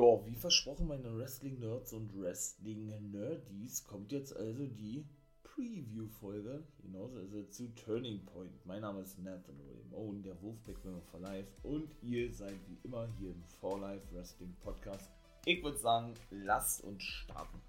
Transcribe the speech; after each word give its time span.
Ja, 0.00 0.24
wie 0.24 0.34
versprochen, 0.34 0.88
meine 0.88 1.14
Wrestling-Nerds 1.14 1.92
und 1.92 2.18
Wrestling-Nerdies 2.18 3.84
kommt 3.84 4.12
jetzt 4.12 4.34
also 4.34 4.66
die 4.66 5.04
Preview-Folge, 5.42 6.66
genauso 6.80 7.18
also 7.18 7.42
zu 7.44 7.68
Turning 7.74 8.24
Point. 8.24 8.64
Mein 8.64 8.80
Name 8.80 9.02
ist 9.02 9.18
Nathan 9.18 9.58
William 9.58 9.92
Owen, 9.92 10.22
der 10.22 10.40
Wolfpack 10.40 10.82
Member 10.86 11.02
for 11.02 11.20
Life 11.20 11.50
und 11.64 11.90
ihr 12.00 12.32
seid 12.32 12.56
wie 12.66 12.78
immer 12.82 13.08
hier 13.18 13.32
im 13.32 13.44
For 13.60 13.78
Life 13.78 14.06
Wrestling 14.12 14.56
Podcast. 14.62 15.10
Ich 15.44 15.62
würde 15.62 15.76
sagen, 15.76 16.14
lasst 16.30 16.82
uns 16.82 17.02
starten. 17.02 17.60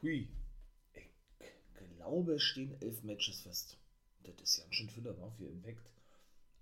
Hui, 0.00 0.28
ich 0.94 1.96
glaube, 1.96 2.38
stehen 2.38 2.80
elf 2.80 3.02
Matches 3.02 3.40
fest. 3.40 3.76
Das 4.22 4.40
ist 4.40 4.58
ja 4.58 4.64
schon 4.72 4.88
viel, 4.88 5.02
für 5.02 5.46
Impact. 5.46 5.90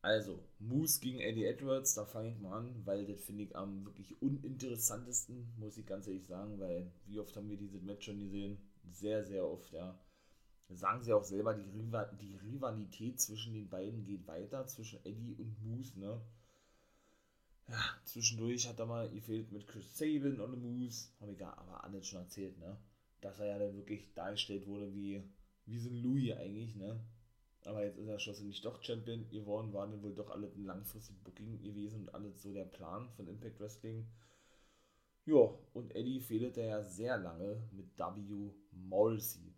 Also, 0.00 0.44
Moose 0.60 1.00
gegen 1.00 1.18
Eddie 1.18 1.44
Edwards, 1.44 1.94
da 1.94 2.04
fange 2.04 2.30
ich 2.30 2.38
mal 2.38 2.58
an, 2.58 2.86
weil 2.86 3.04
das 3.06 3.20
finde 3.20 3.42
ich 3.42 3.56
am 3.56 3.84
wirklich 3.84 4.20
uninteressantesten, 4.22 5.52
muss 5.58 5.76
ich 5.76 5.86
ganz 5.86 6.06
ehrlich 6.06 6.26
sagen, 6.26 6.60
weil 6.60 6.92
wie 7.06 7.18
oft 7.18 7.36
haben 7.36 7.50
wir 7.50 7.56
dieses 7.56 7.82
Match 7.82 8.06
schon 8.06 8.20
gesehen? 8.20 8.58
Sehr, 8.84 9.24
sehr 9.24 9.44
oft, 9.44 9.72
ja. 9.72 9.98
Sagen 10.70 11.02
sie 11.02 11.12
auch 11.12 11.24
selber, 11.24 11.54
die, 11.54 11.68
Rival 11.70 12.16
die 12.20 12.36
Rivalität 12.36 13.20
zwischen 13.20 13.54
den 13.54 13.68
beiden 13.68 14.04
geht 14.04 14.26
weiter, 14.26 14.66
zwischen 14.66 15.04
Eddie 15.04 15.34
und 15.34 15.60
Moose, 15.64 15.98
ne? 15.98 16.20
Ja, 17.68 17.82
zwischendurch 18.04 18.68
hat 18.68 18.78
er 18.78 18.86
mal 18.86 19.10
gefehlt 19.10 19.50
mit 19.50 19.66
Chris 19.66 19.96
Sabin 19.98 20.40
und 20.40 20.62
Moose, 20.62 21.08
habe 21.20 21.32
ich 21.32 21.40
ja 21.40 21.56
aber 21.56 21.84
alles 21.84 22.06
schon 22.06 22.20
erzählt, 22.20 22.58
ne? 22.58 22.78
Dass 23.20 23.40
er 23.40 23.46
ja 23.46 23.58
dann 23.58 23.76
wirklich 23.76 24.14
dargestellt 24.14 24.66
wurde 24.66 24.94
wie, 24.94 25.22
wie 25.66 25.78
so 25.78 25.90
ein 25.90 26.02
Louis 26.02 26.36
eigentlich, 26.36 26.76
ne? 26.76 27.00
Aber 27.64 27.84
jetzt 27.84 27.98
ist 27.98 28.08
er 28.08 28.18
schlussendlich 28.18 28.60
doch 28.60 28.82
Champion 28.82 29.28
geworden, 29.28 29.72
war 29.72 29.86
dann 29.86 30.02
wohl 30.02 30.14
doch 30.14 30.30
alles 30.30 30.54
ein 30.56 30.64
langfristiges 30.64 31.22
Booking 31.22 31.60
gewesen 31.60 32.00
und 32.00 32.14
alles 32.14 32.42
so 32.42 32.52
der 32.52 32.64
Plan 32.64 33.10
von 33.10 33.26
Impact 33.26 33.60
Wrestling. 33.60 34.06
Ja, 35.26 35.50
und 35.74 35.94
Eddie 35.94 36.20
fehlte 36.20 36.62
ja 36.62 36.82
sehr 36.82 37.18
lange 37.18 37.62
mit 37.72 37.98
W. 37.98 38.52
Morrissey. 38.72 39.54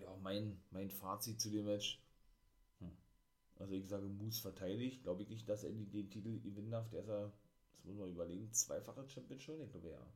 Ja, 0.00 0.14
mein, 0.22 0.60
mein 0.70 0.90
Fazit 0.90 1.40
zu 1.40 1.50
dem 1.50 1.64
Match. 1.64 2.00
Hm. 2.78 2.96
Also 3.58 3.72
ich 3.72 3.88
sage, 3.88 4.06
Moose 4.06 4.40
verteidigt. 4.40 5.02
Glaube 5.02 5.22
ich 5.22 5.28
nicht, 5.28 5.48
dass 5.48 5.64
Eddie 5.64 5.86
den 5.86 6.10
Titel 6.10 6.38
gewinnen 6.40 6.70
darf. 6.70 6.88
Der 6.90 7.00
ist 7.00 7.08
ja, 7.08 7.32
das 7.72 7.84
muss 7.84 7.96
man 7.96 8.10
überlegen, 8.10 8.52
zweifacher 8.52 9.08
Champion 9.08 9.40
schon. 9.40 9.60
Ich 9.62 9.70
glaube 9.70 9.90
ja. 9.90 10.06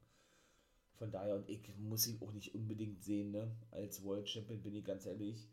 Von 0.93 1.11
daher, 1.11 1.35
und 1.35 1.49
ich 1.49 1.75
muss 1.79 2.07
ihn 2.07 2.21
auch 2.21 2.33
nicht 2.33 2.55
unbedingt 2.55 3.03
sehen, 3.03 3.31
ne? 3.31 3.51
Als 3.71 4.05
World 4.05 4.29
Champion 4.29 4.63
bin 4.63 4.75
ich 4.75 4.85
ganz 4.85 5.07
ehrlich 5.07 5.49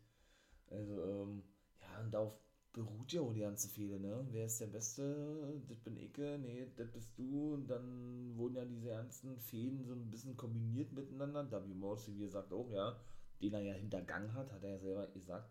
also, 0.70 1.02
ähm, 1.04 1.42
ja, 1.80 2.00
und 2.00 2.12
darauf 2.12 2.38
beruht 2.72 3.12
ja 3.12 3.22
auch 3.22 3.32
die 3.32 3.40
ganze 3.40 3.68
Fehde, 3.68 3.98
ne? 3.98 4.26
Wer 4.30 4.46
ist 4.46 4.60
der 4.60 4.66
Beste? 4.66 5.60
Das 5.68 5.78
bin 5.80 5.96
ich, 5.96 6.16
nee, 6.16 6.66
das 6.76 6.90
bist 6.90 7.18
du. 7.18 7.54
Und 7.54 7.68
dann 7.68 8.36
wurden 8.36 8.56
ja 8.56 8.64
diese 8.64 8.90
ernsten 8.90 9.36
Fäden 9.38 9.84
so 9.84 9.94
ein 9.94 10.10
bisschen 10.10 10.36
kombiniert 10.36 10.92
miteinander. 10.92 11.50
W. 11.66 11.74
Morrissey, 11.74 12.14
wie 12.14 12.24
gesagt, 12.24 12.52
auch, 12.52 12.70
ja, 12.70 13.00
den 13.42 13.54
er 13.54 13.62
ja 13.62 13.74
hintergangen 13.74 14.32
hat, 14.34 14.52
hat 14.52 14.62
er 14.62 14.70
ja 14.70 14.78
selber 14.78 15.06
gesagt, 15.08 15.50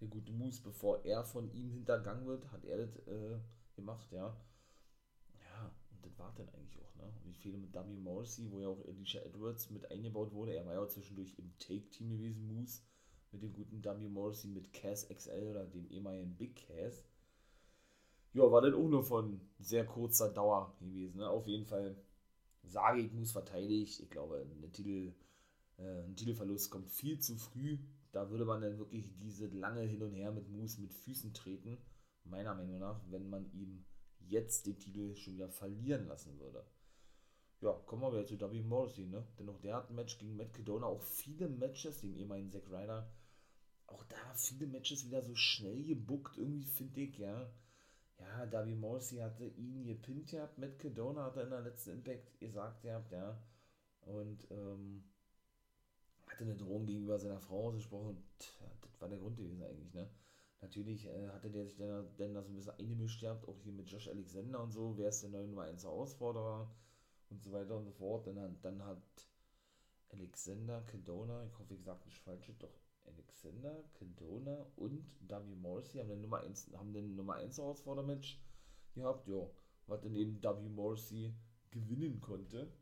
der 0.00 0.08
gute 0.08 0.32
Moose, 0.32 0.62
bevor 0.62 1.04
er 1.04 1.24
von 1.24 1.52
ihm 1.52 1.70
hintergangen 1.70 2.26
wird, 2.26 2.50
hat 2.50 2.64
er 2.64 2.78
das 2.78 2.96
äh, 3.06 3.38
gemacht, 3.74 4.10
ja. 4.12 4.36
Ja, 5.40 5.74
und 5.90 6.04
das 6.04 6.18
war 6.18 6.32
dann 6.36 6.48
eigentlich 6.50 6.80
auch, 6.80 6.94
ne? 6.96 7.12
Und 7.24 7.26
die 7.26 7.38
Fehde 7.38 7.58
mit 7.58 7.74
W. 7.74 7.96
Morrissey, 7.96 8.50
wo 8.50 8.60
ja 8.60 8.68
auch 8.68 8.84
Alicia 8.86 9.20
Edwards 9.22 9.70
mit 9.70 9.90
eingebaut 9.90 10.32
wurde, 10.32 10.54
er 10.54 10.66
war 10.66 10.74
ja 10.74 10.86
zwischendurch 10.88 11.34
im 11.38 11.52
Take-Team 11.58 12.10
gewesen, 12.10 12.46
Moose 12.46 12.82
mit 13.34 13.42
dem 13.42 13.52
guten 13.52 13.84
W. 13.84 14.08
Morrissey 14.08 14.48
mit 14.48 14.72
Cass 14.72 15.08
XL 15.08 15.46
oder 15.48 15.66
dem 15.66 15.86
ehemaligen 15.90 16.36
Big 16.36 16.56
Cass. 16.56 17.04
Ja, 18.32 18.50
war 18.50 18.62
dann 18.62 18.74
auch 18.74 18.88
nur 18.88 19.04
von 19.04 19.40
sehr 19.58 19.84
kurzer 19.86 20.32
Dauer 20.32 20.74
gewesen. 20.80 21.18
Ne? 21.18 21.28
Auf 21.28 21.46
jeden 21.46 21.66
Fall 21.66 21.96
sage 22.62 23.00
ich, 23.00 23.12
muss 23.12 23.32
verteidigt. 23.32 24.00
Ich 24.00 24.10
glaube, 24.10 24.44
ein, 24.62 24.72
Titel, 24.72 25.12
äh, 25.78 26.02
ein 26.02 26.16
Titelverlust 26.16 26.70
kommt 26.70 26.90
viel 26.90 27.18
zu 27.20 27.36
früh. 27.36 27.78
Da 28.12 28.30
würde 28.30 28.44
man 28.44 28.60
dann 28.60 28.78
wirklich 28.78 29.04
diese 29.20 29.46
lange 29.48 29.82
Hin 29.82 30.02
und 30.02 30.12
Her 30.12 30.32
mit 30.32 30.48
Moose 30.48 30.80
mit 30.80 30.92
Füßen 30.92 31.32
treten. 31.34 31.78
Meiner 32.24 32.54
Meinung 32.54 32.78
nach, 32.78 33.00
wenn 33.10 33.28
man 33.28 33.50
ihm 33.52 33.84
jetzt 34.20 34.66
den 34.66 34.78
Titel 34.78 35.14
schon 35.14 35.34
wieder 35.34 35.48
verlieren 35.48 36.06
lassen 36.06 36.38
würde. 36.38 36.64
Ja, 37.60 37.72
kommen 37.86 38.02
wir 38.02 38.12
wieder 38.12 38.26
zu 38.26 38.38
W. 38.40 38.62
Morrissey, 38.62 39.06
ne? 39.06 39.26
Denn 39.38 39.48
auch 39.48 39.58
der 39.60 39.76
hat 39.76 39.90
ein 39.90 39.94
Match 39.94 40.18
gegen 40.18 40.36
Matt 40.36 40.52
Cadona, 40.52 40.86
auch 40.86 41.02
viele 41.02 41.48
Matches, 41.48 42.00
dem 42.00 42.14
ehemaligen 42.14 42.50
Zack 42.50 42.68
Ryder, 42.70 43.10
auch 43.94 44.04
da 44.04 44.34
viele 44.34 44.66
Matches 44.66 45.06
wieder 45.06 45.22
so 45.22 45.34
schnell 45.34 45.84
gebuckt, 45.84 46.36
irgendwie 46.36 46.64
finde 46.64 47.00
ich, 47.02 47.18
ja. 47.18 47.50
Ja, 48.18 48.46
Darby 48.46 48.74
Morrissey 48.74 49.18
hatte 49.18 49.46
ihn 49.46 49.84
gepinnt 49.86 50.30
gehabt, 50.30 50.58
Matt 50.58 50.78
Cadona 50.78 51.24
hat 51.24 51.36
er 51.36 51.44
in 51.44 51.50
der 51.50 51.60
letzten 51.62 51.90
Impact 51.90 52.38
gesagt 52.38 52.82
gehabt, 52.82 53.12
ja. 53.12 53.42
Und, 54.02 54.46
ähm, 54.50 55.04
hatte 56.26 56.44
eine 56.44 56.56
Drohung 56.56 56.86
gegenüber 56.86 57.18
seiner 57.18 57.40
Frau 57.40 57.68
ausgesprochen 57.68 58.22
ja, 58.60 58.66
das 58.82 59.00
war 59.00 59.08
der 59.08 59.18
Grund 59.18 59.36
gewesen 59.36 59.62
eigentlich, 59.62 59.92
ne. 59.94 60.08
Natürlich 60.60 61.06
äh, 61.06 61.28
hatte 61.28 61.50
der 61.50 61.66
sich 61.66 61.76
dann, 61.76 62.08
dann 62.16 62.34
da 62.34 62.42
so 62.42 62.50
ein 62.50 62.56
bisschen 62.56 62.78
eingemischt 62.78 63.20
gehabt, 63.20 63.46
auch 63.46 63.58
hier 63.62 63.72
mit 63.72 63.90
Josh 63.90 64.08
Alexander 64.08 64.62
und 64.62 64.72
so, 64.72 64.96
wer 64.96 65.10
ist 65.10 65.22
der 65.22 65.30
neue 65.30 65.46
Nummer 65.46 65.64
1 65.64 65.84
Herausforderer 65.84 66.74
und 67.28 67.42
so 67.42 67.52
weiter 67.52 67.76
und 67.76 67.84
so 67.84 67.92
fort. 67.92 68.26
Dann, 68.26 68.58
dann 68.62 68.82
hat 68.82 69.28
Alexander 70.10 70.80
Cadona, 70.82 71.44
ich 71.44 71.58
hoffe, 71.58 71.74
ich 71.74 71.82
sage 71.82 72.00
nicht 72.06 72.18
falsch, 72.18 72.50
doch 72.58 72.72
Alexander, 73.06 73.84
Cadona 73.94 74.66
und 74.76 75.04
W. 75.28 75.54
Morrissey 75.56 75.98
haben 75.98 76.08
den 76.08 76.22
Nummer 76.22 76.38
1, 76.38 76.72
haben 76.76 76.92
den 76.92 77.16
Nummer 77.16 77.34
1 77.34 77.58
Herausfordermatch 77.58 78.40
gehabt, 78.94 79.28
ja, 79.28 79.48
was 79.86 80.00
dann 80.00 80.14
eben 80.14 80.42
W. 80.42 80.68
Morrissey 80.68 81.34
gewinnen 81.70 82.20
konnte. 82.20 82.72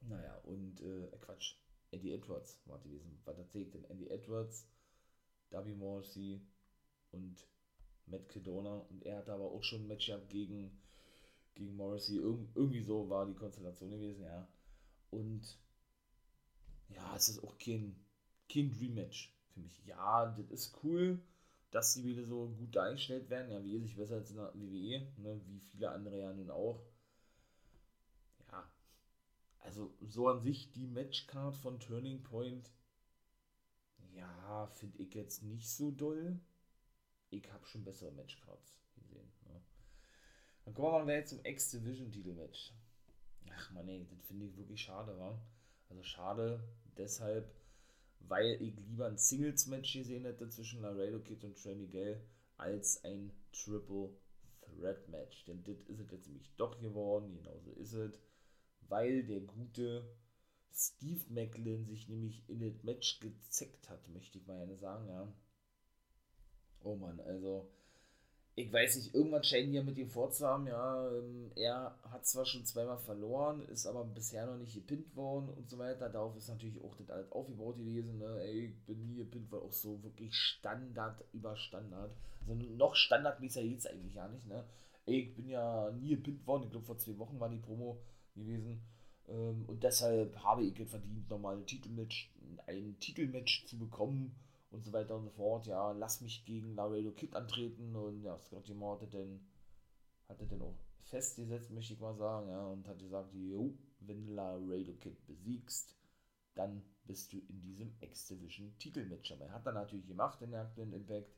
Naja, 0.00 0.36
und 0.44 0.80
äh, 0.80 1.08
Quatsch, 1.20 1.56
Eddie 1.92 2.12
Edwards 2.12 2.60
war 2.66 2.80
gewesen. 2.80 3.20
Was 3.24 3.38
erzählt 3.38 3.72
denn? 3.74 3.84
Eddie 3.84 4.10
Edwards, 4.10 4.68
W. 5.50 5.74
Morrissey 5.74 6.40
und 7.12 7.46
Matt 8.06 8.28
Cadona 8.28 8.78
und 8.90 9.04
er 9.04 9.18
hatte 9.18 9.32
aber 9.32 9.50
auch 9.50 9.62
schon 9.62 9.82
ein 9.82 9.86
Match 9.86 10.06
gehabt 10.06 10.28
gegen, 10.28 10.76
gegen 11.54 11.76
Morrissey. 11.76 12.16
Irg 12.16 12.40
irgendwie 12.54 12.82
so 12.82 13.08
war 13.08 13.26
die 13.26 13.34
Konstellation 13.34 13.90
gewesen, 13.90 14.24
ja. 14.24 14.48
Und 15.10 15.58
ja, 16.88 17.14
es 17.16 17.28
ist 17.28 17.44
auch 17.44 17.56
kein 17.58 17.96
kein 18.52 18.70
Dream 18.70 18.94
Match 18.94 19.34
für 19.48 19.60
mich. 19.60 19.84
Ja, 19.86 20.26
das 20.26 20.50
ist 20.50 20.78
cool, 20.82 21.20
dass 21.70 21.94
sie 21.94 22.04
wieder 22.04 22.24
so 22.24 22.48
gut 22.48 22.74
dargestellt 22.76 23.30
werden. 23.30 23.50
Ja, 23.50 23.62
wie 23.64 23.78
sich 23.78 23.96
besser 23.96 24.16
als 24.16 24.30
in 24.30 24.36
der 24.36 24.52
WWE, 24.54 25.06
ne, 25.16 25.40
wie 25.46 25.60
viele 25.60 25.90
andere 25.90 26.18
ja 26.18 26.32
nun 26.32 26.50
auch. 26.50 26.84
Ja, 28.50 28.70
also 29.60 29.94
so 30.00 30.28
an 30.28 30.40
sich 30.40 30.72
die 30.72 30.86
Matchcard 30.86 31.56
von 31.56 31.80
Turning 31.80 32.22
Point, 32.22 32.70
ja, 34.14 34.66
finde 34.66 34.98
ich 34.98 35.14
jetzt 35.14 35.42
nicht 35.42 35.70
so 35.70 35.90
doll. 35.90 36.38
Ich 37.30 37.50
habe 37.50 37.66
schon 37.66 37.84
bessere 37.84 38.12
Matchcards 38.12 38.76
gesehen. 38.94 39.32
Ne. 39.46 39.62
Dann 40.64 40.74
kommen 40.74 40.92
wir 40.92 41.14
mal 41.14 41.26
zum 41.26 41.42
X-Division-Titel-Match. 41.42 42.74
Ach 43.50 43.70
man, 43.72 43.88
ey, 43.88 44.06
das 44.10 44.26
finde 44.26 44.46
ich 44.46 44.56
wirklich 44.56 44.82
schade, 44.82 45.18
wa? 45.18 45.40
Also 45.88 46.02
schade 46.02 46.62
deshalb, 46.96 47.50
weil 48.28 48.60
ich 48.62 48.74
lieber 48.76 49.06
ein 49.06 49.18
Singles-Match 49.18 49.92
gesehen 49.92 50.24
hätte 50.24 50.48
zwischen 50.48 50.82
Laredo 50.82 51.20
Kid 51.20 51.44
und 51.44 51.56
Trendy 51.56 51.88
Gale 51.88 52.20
als 52.56 53.04
ein 53.04 53.32
Triple 53.52 54.10
Threat 54.60 55.08
Match. 55.08 55.44
Denn 55.44 55.62
das 55.64 55.82
ist 55.82 56.00
es 56.00 56.10
jetzt 56.10 56.26
nämlich 56.26 56.54
doch 56.56 56.80
geworden, 56.80 57.34
genauso 57.34 57.72
ist 57.72 57.92
es, 57.92 58.20
weil 58.88 59.24
der 59.24 59.40
gute 59.40 60.16
Steve 60.72 61.24
Macklin 61.28 61.86
sich 61.86 62.08
nämlich 62.08 62.48
in 62.48 62.60
das 62.60 62.82
Match 62.82 63.20
gezeckt 63.20 63.88
hat, 63.90 64.08
möchte 64.08 64.38
ich 64.38 64.46
mal 64.46 64.74
sagen, 64.76 65.08
ja. 65.08 65.32
Oh 66.80 66.96
Mann, 66.96 67.20
also 67.20 67.70
ich 68.54 68.70
weiß 68.70 68.96
nicht, 68.96 69.14
irgendwann 69.14 69.44
scheinen 69.44 69.70
die 69.70 69.76
ja 69.76 69.82
mit 69.82 69.96
ihm 69.96 70.10
vorzuhaben, 70.10 70.66
ja, 70.66 71.08
ähm, 71.10 71.50
er 71.56 71.98
hat 72.02 72.26
zwar 72.26 72.44
schon 72.44 72.66
zweimal 72.66 72.98
verloren, 72.98 73.62
ist 73.68 73.86
aber 73.86 74.04
bisher 74.04 74.46
noch 74.46 74.58
nicht 74.58 74.74
gepinnt 74.74 75.16
worden 75.16 75.48
und 75.48 75.70
so 75.70 75.78
weiter, 75.78 76.10
darauf 76.10 76.36
ist 76.36 76.48
natürlich 76.48 76.78
auch 76.82 76.94
das 76.96 77.08
alles 77.08 77.32
aufgebaut 77.32 77.78
gewesen, 77.78 78.18
ne, 78.18 78.42
ey, 78.42 78.66
ich 78.66 78.84
bin 78.84 79.06
nie 79.06 79.16
gepinnt 79.16 79.50
worden, 79.50 79.68
auch 79.68 79.72
so 79.72 80.02
wirklich 80.02 80.34
Standard 80.34 81.24
über 81.32 81.56
Standard, 81.56 82.14
also 82.40 82.54
noch 82.54 82.94
standardmäßiger 82.94 83.64
jetzt 83.64 83.88
eigentlich 83.88 84.14
gar 84.14 84.28
nicht, 84.28 84.46
ne, 84.46 84.64
ey, 85.06 85.20
ich 85.20 85.34
bin 85.34 85.48
ja 85.48 85.90
nie 85.92 86.10
gepinnt 86.10 86.46
worden, 86.46 86.64
ich 86.64 86.70
glaube 86.70 86.86
vor 86.86 86.98
zwei 86.98 87.16
Wochen 87.18 87.40
war 87.40 87.48
die 87.48 87.56
Promo 87.56 88.02
gewesen, 88.34 88.82
ähm, 89.28 89.64
und 89.66 89.82
deshalb 89.82 90.36
habe 90.42 90.64
ich 90.64 90.76
verdient, 90.86 91.30
nochmal 91.30 91.56
ein 91.56 91.66
Titelmatch, 91.66 92.30
ein 92.66 92.96
Titelmatch 93.00 93.64
zu 93.64 93.78
bekommen, 93.78 94.34
und 94.72 94.84
so 94.84 94.92
weiter 94.92 95.16
und 95.16 95.24
so 95.24 95.30
fort. 95.30 95.66
Ja, 95.66 95.92
lass 95.92 96.20
mich 96.20 96.44
gegen 96.44 96.74
Laredo 96.74 97.12
Kid 97.12 97.34
antreten 97.34 97.94
und 97.94 98.22
ja, 98.22 98.38
Scotty 98.38 98.74
Moore 98.74 99.00
hatte 99.00 99.08
denn, 99.08 99.40
hatte 100.28 100.46
denn 100.46 100.62
auch 100.62 100.76
festgesetzt, 101.04 101.70
möchte 101.70 101.94
ich 101.94 102.00
mal 102.00 102.14
sagen, 102.14 102.48
ja, 102.48 102.66
und 102.66 102.88
hat 102.88 102.98
gesagt, 102.98 103.32
jo, 103.34 103.76
wenn 104.00 104.26
du 104.26 104.32
Laredo 104.32 104.94
Kid 104.94 105.24
besiegst, 105.26 105.96
dann 106.54 106.82
bist 107.04 107.32
du 107.32 107.38
in 107.38 107.60
diesem 107.60 107.94
X-Division 108.00 108.76
Titelmatch 108.78 109.30
dabei. 109.30 109.50
Hat 109.50 109.66
er 109.66 109.72
natürlich 109.72 110.06
gemacht 110.06 110.40
in 110.42 110.50
der 110.50 110.62
aktuellen 110.62 110.92
Impact. 110.92 111.34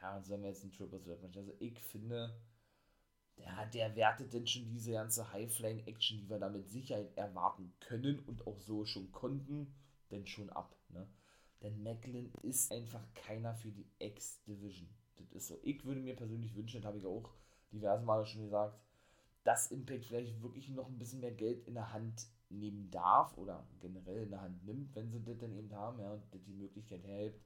Ja, 0.00 0.16
und 0.16 0.24
so 0.24 0.34
haben 0.34 0.42
wir 0.42 0.50
jetzt 0.50 0.64
ein 0.64 0.72
Triple 0.72 1.02
Threat 1.02 1.22
Match. 1.22 1.36
Also 1.36 1.52
ich 1.58 1.78
finde, 1.80 2.38
der, 3.38 3.66
der 3.66 3.96
wertet 3.96 4.32
denn 4.32 4.46
schon 4.46 4.68
diese 4.68 4.92
ganze 4.92 5.32
High-Flying-Action, 5.32 6.18
die 6.18 6.28
wir 6.28 6.38
da 6.38 6.48
mit 6.48 6.68
Sicherheit 6.68 7.16
erwarten 7.16 7.72
können 7.80 8.20
und 8.20 8.46
auch 8.46 8.60
so 8.60 8.84
schon 8.84 9.12
konnten, 9.12 9.74
denn 10.10 10.26
schon 10.26 10.50
ab. 10.50 10.76
Ne? 10.88 11.08
Denn 11.62 11.82
Macklin 11.82 12.30
ist 12.42 12.70
einfach 12.70 13.02
keiner 13.14 13.54
für 13.54 13.70
die 13.70 13.86
X-Division. 13.98 14.88
Das 15.16 15.32
ist 15.32 15.48
so. 15.48 15.58
Ich 15.62 15.84
würde 15.84 16.00
mir 16.00 16.14
persönlich 16.14 16.54
wünschen, 16.54 16.80
das 16.80 16.88
habe 16.88 16.98
ich 16.98 17.06
auch 17.06 17.32
diverse 17.72 18.04
Male 18.04 18.26
schon 18.26 18.42
gesagt, 18.42 18.78
dass 19.44 19.70
Impact 19.70 20.04
vielleicht 20.04 20.42
wirklich 20.42 20.68
noch 20.68 20.88
ein 20.88 20.98
bisschen 20.98 21.20
mehr 21.20 21.32
Geld 21.32 21.66
in 21.66 21.74
der 21.74 21.92
Hand 21.92 22.26
nehmen 22.48 22.90
darf 22.90 23.36
oder 23.38 23.66
generell 23.80 24.22
in 24.24 24.30
der 24.30 24.42
Hand 24.42 24.64
nimmt, 24.64 24.94
wenn 24.94 25.10
sie 25.10 25.22
das 25.22 25.38
dann 25.38 25.52
eben 25.52 25.72
haben, 25.72 26.00
ja, 26.00 26.12
und 26.12 26.46
die 26.46 26.52
Möglichkeit 26.52 27.04
hergibt, 27.04 27.40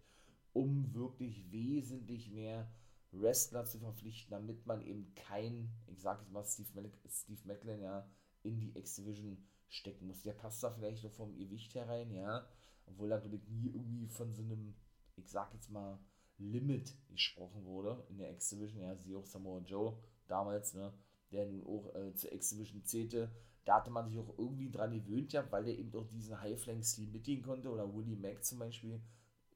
um 0.53 0.95
wirklich 0.95 1.51
wesentlich 1.53 2.31
mehr 2.31 2.71
Wrestler 3.13 3.65
zu 3.65 3.79
verpflichten, 3.79 4.31
damit 4.31 4.67
man 4.67 4.83
eben 4.83 5.15
kein, 5.15 5.71
ich 5.87 6.01
sag 6.01 6.21
jetzt 6.21 6.33
mal, 6.33 6.45
Steve, 6.45 6.69
Mac 6.75 6.93
Steve 7.09 7.41
Macklin 7.45 7.81
ja 7.81 8.09
in 8.43 8.59
die 8.59 8.77
X-Division 8.77 9.37
stecken 9.69 10.07
muss. 10.07 10.23
Der 10.23 10.33
passt 10.33 10.63
da 10.63 10.71
vielleicht 10.71 11.05
noch 11.05 11.13
vom 11.13 11.37
Gewicht 11.37 11.75
herein, 11.75 12.13
ja, 12.13 12.47
obwohl 12.91 13.09
da 13.09 13.19
glaube 13.19 13.37
ich 13.37 13.49
nie 13.49 13.69
irgendwie 13.69 14.09
von 14.09 14.33
so 14.33 14.43
einem, 14.43 14.75
ich 15.17 15.31
sag 15.31 15.53
jetzt 15.55 15.71
mal, 15.71 15.99
Limit 16.39 16.97
gesprochen 17.11 17.65
wurde 17.65 18.03
in 18.09 18.19
der 18.19 18.33
X-Division, 18.33 18.83
ja, 18.83 18.97
sie 18.97 19.15
auch 19.15 19.27
Samoa 19.27 19.61
Joe 19.61 19.99
damals, 20.27 20.75
ne, 20.75 20.93
der 21.33 21.47
nun 21.47 21.65
auch 21.67 21.95
äh, 21.95 22.15
zur 22.15 22.33
X-Division 22.33 22.83
zählte, 22.85 23.31
da 23.65 23.77
hatte 23.77 23.91
man 23.91 24.09
sich 24.09 24.19
auch 24.19 24.39
irgendwie 24.39 24.71
dran 24.71 24.93
gewöhnt, 24.93 25.33
ja, 25.33 25.51
weil 25.53 25.65
der 25.65 25.79
eben 25.79 25.95
auch 25.95 26.07
diesen 26.07 26.41
High-Flank-Stil 26.41 27.09
mitgehen 27.09 27.43
konnte, 27.43 27.71
oder 27.71 27.95
Willie 27.95 28.17
Mack 28.17 28.43
zum 28.43 28.59
Beispiel, 28.59 29.01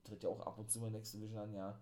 tritt 0.04 0.22
ja 0.22 0.28
auch 0.28 0.40
ab 0.40 0.58
und 0.58 0.70
zu 0.70 0.80
mal 0.80 0.90
Next 0.90 1.14
Division 1.14 1.38
an, 1.38 1.54
ja. 1.54 1.80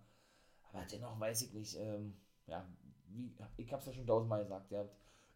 Aber 0.73 0.85
dennoch 0.87 1.19
weiß 1.19 1.43
ich 1.43 1.53
nicht, 1.53 1.77
ähm, 1.79 2.15
ja, 2.47 2.67
wie, 3.09 3.35
ich 3.57 3.73
hab's 3.73 3.87
ja 3.87 3.93
schon 3.93 4.07
tausendmal 4.07 4.43
gesagt, 4.43 4.71
ja, 4.71 4.89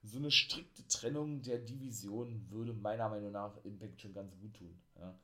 so 0.02 0.18
eine 0.18 0.30
strikte 0.30 0.86
Trennung 0.86 1.42
der 1.42 1.58
Division 1.58 2.48
würde 2.50 2.72
meiner 2.72 3.08
Meinung 3.08 3.32
nach 3.32 3.56
Impact 3.64 4.00
schon 4.00 4.14
ganz 4.14 4.38
gut 4.38 4.54
tun, 4.54 4.78
ja. 4.96 5.18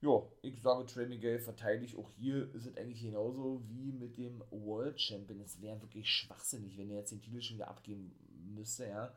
Ja, 0.00 0.22
ich 0.42 0.60
sage, 0.62 0.86
Trey 0.86 1.06
Miguel 1.06 1.40
verteidige 1.40 1.86
ich. 1.86 1.96
Auch 1.96 2.10
hier 2.12 2.54
ist 2.54 2.66
es 2.66 2.76
eigentlich 2.76 3.02
genauso 3.02 3.60
wie 3.68 3.90
mit 3.92 4.16
dem 4.16 4.44
World 4.50 5.00
Champion. 5.00 5.40
Es 5.40 5.60
wäre 5.60 5.80
wirklich 5.82 6.08
schwachsinnig, 6.08 6.78
wenn 6.78 6.90
er 6.90 6.98
jetzt 6.98 7.10
den 7.10 7.20
Titel 7.20 7.40
schon 7.40 7.56
wieder 7.56 7.68
abgeben 7.68 8.14
müsste, 8.54 8.86
ja. 8.86 9.12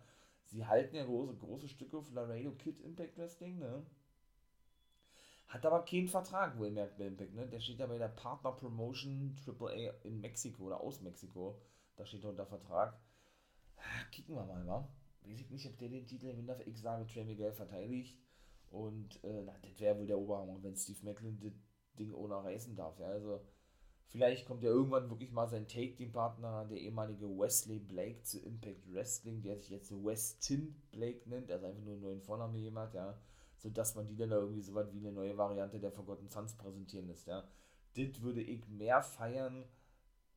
Sie 0.45 0.65
halten 0.65 0.95
ja 0.95 1.05
große, 1.05 1.35
große 1.35 1.69
Stücke 1.69 1.97
auf 1.97 2.11
Laredo 2.11 2.51
Kid 2.51 2.81
Impact 2.81 3.17
Wrestling, 3.17 3.59
ne? 3.59 3.85
Hat 5.47 5.65
aber 5.65 5.85
keinen 5.85 6.07
Vertrag, 6.07 6.57
wohl 6.57 6.71
merkt 6.71 6.99
Impact, 6.99 7.35
ne? 7.35 7.47
Der 7.47 7.59
steht 7.59 7.79
ja 7.79 7.85
bei 7.85 7.99
der 7.99 8.07
Partner 8.07 8.51
Promotion 8.51 9.35
AAA 9.45 9.93
in 10.03 10.19
Mexiko 10.19 10.63
oder 10.63 10.81
aus 10.81 11.01
Mexiko. 11.01 11.61
Da 11.95 12.05
steht 12.05 12.25
unter 12.25 12.47
Vertrag. 12.47 12.99
Kicken 14.11 14.35
wir 14.35 14.45
mal, 14.45 14.65
wa? 14.65 14.87
Weiß 15.21 15.39
ich 15.39 15.49
nicht, 15.51 15.67
ob 15.67 15.77
der 15.77 15.89
den 15.89 16.07
Titel 16.07 16.33
darf. 16.45 16.59
Ich 16.65 16.81
sage, 16.81 17.05
Trey 17.05 17.23
Miguel 17.23 17.53
verteidigt. 17.53 18.17
Und 18.71 19.21
äh, 19.23 19.43
na, 19.45 19.53
das 19.61 19.79
wäre 19.79 19.99
wohl 19.99 20.07
der 20.07 20.17
Oberhammer, 20.17 20.57
wenn 20.63 20.75
Steve 20.75 20.99
Macklin 21.03 21.39
das 21.39 21.51
Ding 21.99 22.13
ohne 22.13 22.35
reißen 22.35 22.75
darf. 22.75 22.97
Ja? 22.99 23.07
Also, 23.07 23.41
vielleicht 24.07 24.45
kommt 24.45 24.63
ja 24.63 24.69
irgendwann 24.69 25.09
wirklich 25.09 25.31
mal 25.31 25.47
sein 25.47 25.67
Take-Team-Partner, 25.67 26.65
der 26.65 26.77
ehemalige 26.77 27.27
Wesley 27.37 27.79
Blake 27.79 28.23
zu 28.23 28.39
Impact 28.39 28.91
Wrestling, 28.93 29.41
der 29.41 29.57
sich 29.57 29.69
jetzt 29.69 29.91
Westin 29.91 30.75
Blake 30.91 31.29
nennt, 31.29 31.51
also 31.51 31.65
einfach 31.65 31.83
nur 31.83 31.93
einen 31.93 32.01
neuen 32.01 32.21
Vornamen 32.21 32.55
jemand, 32.55 32.93
ja. 32.93 33.19
Sodass 33.57 33.93
man 33.93 34.07
die 34.07 34.15
dann 34.15 34.29
da 34.31 34.37
irgendwie 34.37 34.61
so 34.61 34.73
was 34.73 34.91
wie 34.93 34.99
eine 34.99 35.11
neue 35.11 35.37
Variante 35.37 35.79
der 35.79 35.91
Forgotten 35.91 36.29
Sons 36.29 36.55
präsentieren 36.55 37.07
lässt, 37.07 37.27
ja. 37.27 37.43
Das 37.95 38.21
würde 38.21 38.41
ich 38.41 38.65
mehr 38.69 39.01
feiern, 39.01 39.65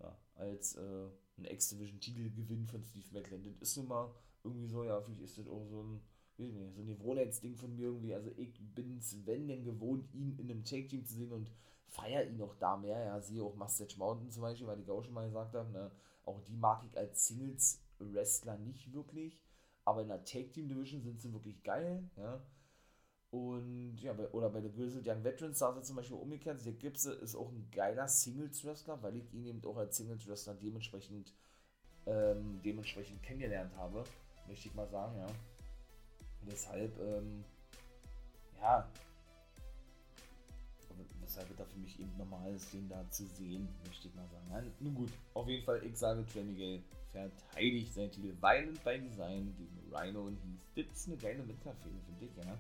ja, 0.00 0.18
als 0.34 0.74
äh, 0.74 1.06
ein 1.38 1.44
X-Division-Titelgewinn 1.44 2.66
von 2.66 2.82
Steve 2.82 3.06
Macklin. 3.12 3.44
Das 3.44 3.54
ist 3.60 3.76
nun 3.76 3.86
mal 3.86 4.12
irgendwie 4.42 4.66
so, 4.66 4.82
ja, 4.82 5.00
vielleicht 5.00 5.22
ist 5.22 5.38
das 5.38 5.46
auch 5.46 5.64
so 5.66 5.84
ein 5.84 6.00
so 6.36 6.80
ein 6.82 6.86
Gewohnheitsding 6.86 7.56
von 7.56 7.74
mir 7.76 7.86
irgendwie. 7.86 8.14
Also 8.14 8.30
ich 8.36 8.52
bin 8.74 8.98
es, 8.98 9.16
wenn 9.26 9.48
denn 9.48 9.64
gewohnt, 9.64 10.12
ihn 10.12 10.36
in 10.38 10.50
einem 10.50 10.64
Take-Team 10.64 11.04
zu 11.04 11.14
sehen 11.14 11.32
und 11.32 11.50
feiere 11.88 12.24
ihn 12.24 12.40
auch 12.42 12.54
da 12.56 12.76
mehr. 12.76 12.98
Ja, 12.98 13.20
siehe 13.20 13.42
auch 13.42 13.54
Mustache 13.54 13.96
Mountain 13.98 14.30
zum 14.30 14.42
Beispiel, 14.42 14.66
weil 14.66 14.80
ich 14.80 14.90
auch 14.90 15.04
schon 15.04 15.14
mal 15.14 15.26
gesagt 15.26 15.54
habe, 15.54 15.70
ne? 15.70 15.90
auch 16.24 16.40
die 16.40 16.56
mag 16.56 16.82
ich 16.84 16.96
als 16.98 17.26
Singles-Wrestler 17.26 18.58
nicht 18.58 18.92
wirklich. 18.92 19.40
Aber 19.84 20.02
in 20.02 20.08
der 20.08 20.24
Take-Team-Division 20.24 21.02
sind 21.02 21.20
sie 21.20 21.32
wirklich 21.32 21.62
geil, 21.62 22.02
ja. 22.16 22.40
Und 23.30 23.96
ja, 24.00 24.12
bei, 24.12 24.28
oder 24.28 24.48
bei 24.48 24.60
der 24.60 24.70
Grizzled 24.70 25.06
Young 25.06 25.24
Veterans 25.24 25.58
sie 25.58 25.82
zum 25.82 25.96
Beispiel 25.96 26.16
umgekehrt. 26.16 26.64
Der 26.64 26.72
Gipse 26.72 27.12
ist 27.14 27.34
auch 27.34 27.50
ein 27.50 27.68
geiler 27.72 28.06
Singles-Wrestler, 28.06 29.02
weil 29.02 29.16
ich 29.16 29.34
ihn 29.34 29.44
eben 29.44 29.64
auch 29.64 29.76
als 29.76 29.96
Singles-Wrestler 29.96 30.54
dementsprechend, 30.54 31.34
ähm, 32.06 32.60
dementsprechend 32.64 33.22
kennengelernt 33.24 33.74
habe, 33.76 34.04
möchte 34.46 34.68
ich 34.68 34.74
mal 34.74 34.88
sagen, 34.88 35.18
ja. 35.18 35.26
Deshalb, 36.46 36.98
ähm, 37.00 37.44
ja, 38.60 38.88
weshalb 41.34 41.50
es 41.50 41.56
da 41.56 41.64
für 41.64 41.78
mich 41.78 41.98
eben 41.98 42.16
normal 42.16 42.54
ist, 42.54 42.72
den 42.72 42.88
da 42.88 43.08
zu 43.10 43.26
sehen, 43.26 43.68
möchte 43.86 44.08
ich 44.08 44.14
mal 44.14 44.28
sagen. 44.28 44.46
Nein, 44.50 44.72
nun 44.80 44.94
gut, 44.94 45.10
auf 45.34 45.48
jeden 45.48 45.64
Fall, 45.64 45.84
ich 45.84 45.96
sage, 45.96 46.24
Trey 46.26 46.44
Miguel 46.44 46.82
verteidigt 47.10 47.92
seinen 47.92 48.10
Titel 48.10 48.34
Violent 48.40 48.84
by 48.84 49.00
Design 49.00 49.54
gegen 49.56 49.94
Rhino 49.94 50.26
und 50.26 50.38
Heath. 50.74 50.88
Das 50.88 50.98
ist 50.98 51.08
eine 51.08 51.16
geile 51.16 51.46
Winterfehde, 51.48 52.00
finde 52.06 52.24
ich, 52.24 52.36
ja. 52.36 52.58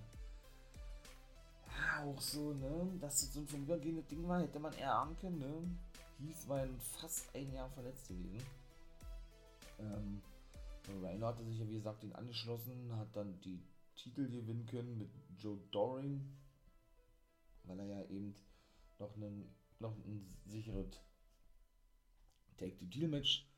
Ja, 1.76 2.04
auch 2.04 2.20
so, 2.20 2.52
ne, 2.54 2.88
dass 3.00 3.20
das 3.20 3.34
so 3.34 3.40
ein 3.40 3.46
vorübergehendes 3.46 4.06
Ding 4.06 4.26
war, 4.28 4.40
hätte 4.40 4.58
man 4.58 4.72
erahnen 4.74 5.16
können, 5.18 5.38
ne. 5.38 6.26
Heath 6.26 6.48
war 6.48 6.66
fast 7.00 7.34
ein 7.34 7.52
Jahr 7.52 7.68
verletzt 7.70 8.08
gewesen. 8.08 8.44
Ähm, 9.78 10.22
Rhino 11.02 11.26
hatte 11.26 11.44
sich 11.44 11.58
ja, 11.58 11.68
wie 11.68 11.74
gesagt, 11.74 12.02
den 12.02 12.14
angeschlossen, 12.14 12.96
hat 12.96 13.08
dann 13.14 13.38
die 13.40 13.60
Titel 13.96 14.28
gewinnen 14.28 14.66
können 14.66 14.98
mit 14.98 15.10
Joe 15.36 15.58
Doring, 15.70 16.36
weil 17.64 17.78
er 17.80 17.86
ja 17.86 18.04
eben 18.08 18.34
noch, 18.98 19.14
einen, 19.16 19.54
noch 19.78 19.96
ein 19.96 20.36
sicheres 20.46 21.00
Take 22.56 22.76
the 22.78 22.86
Deal 22.86 23.08
Match 23.08 23.48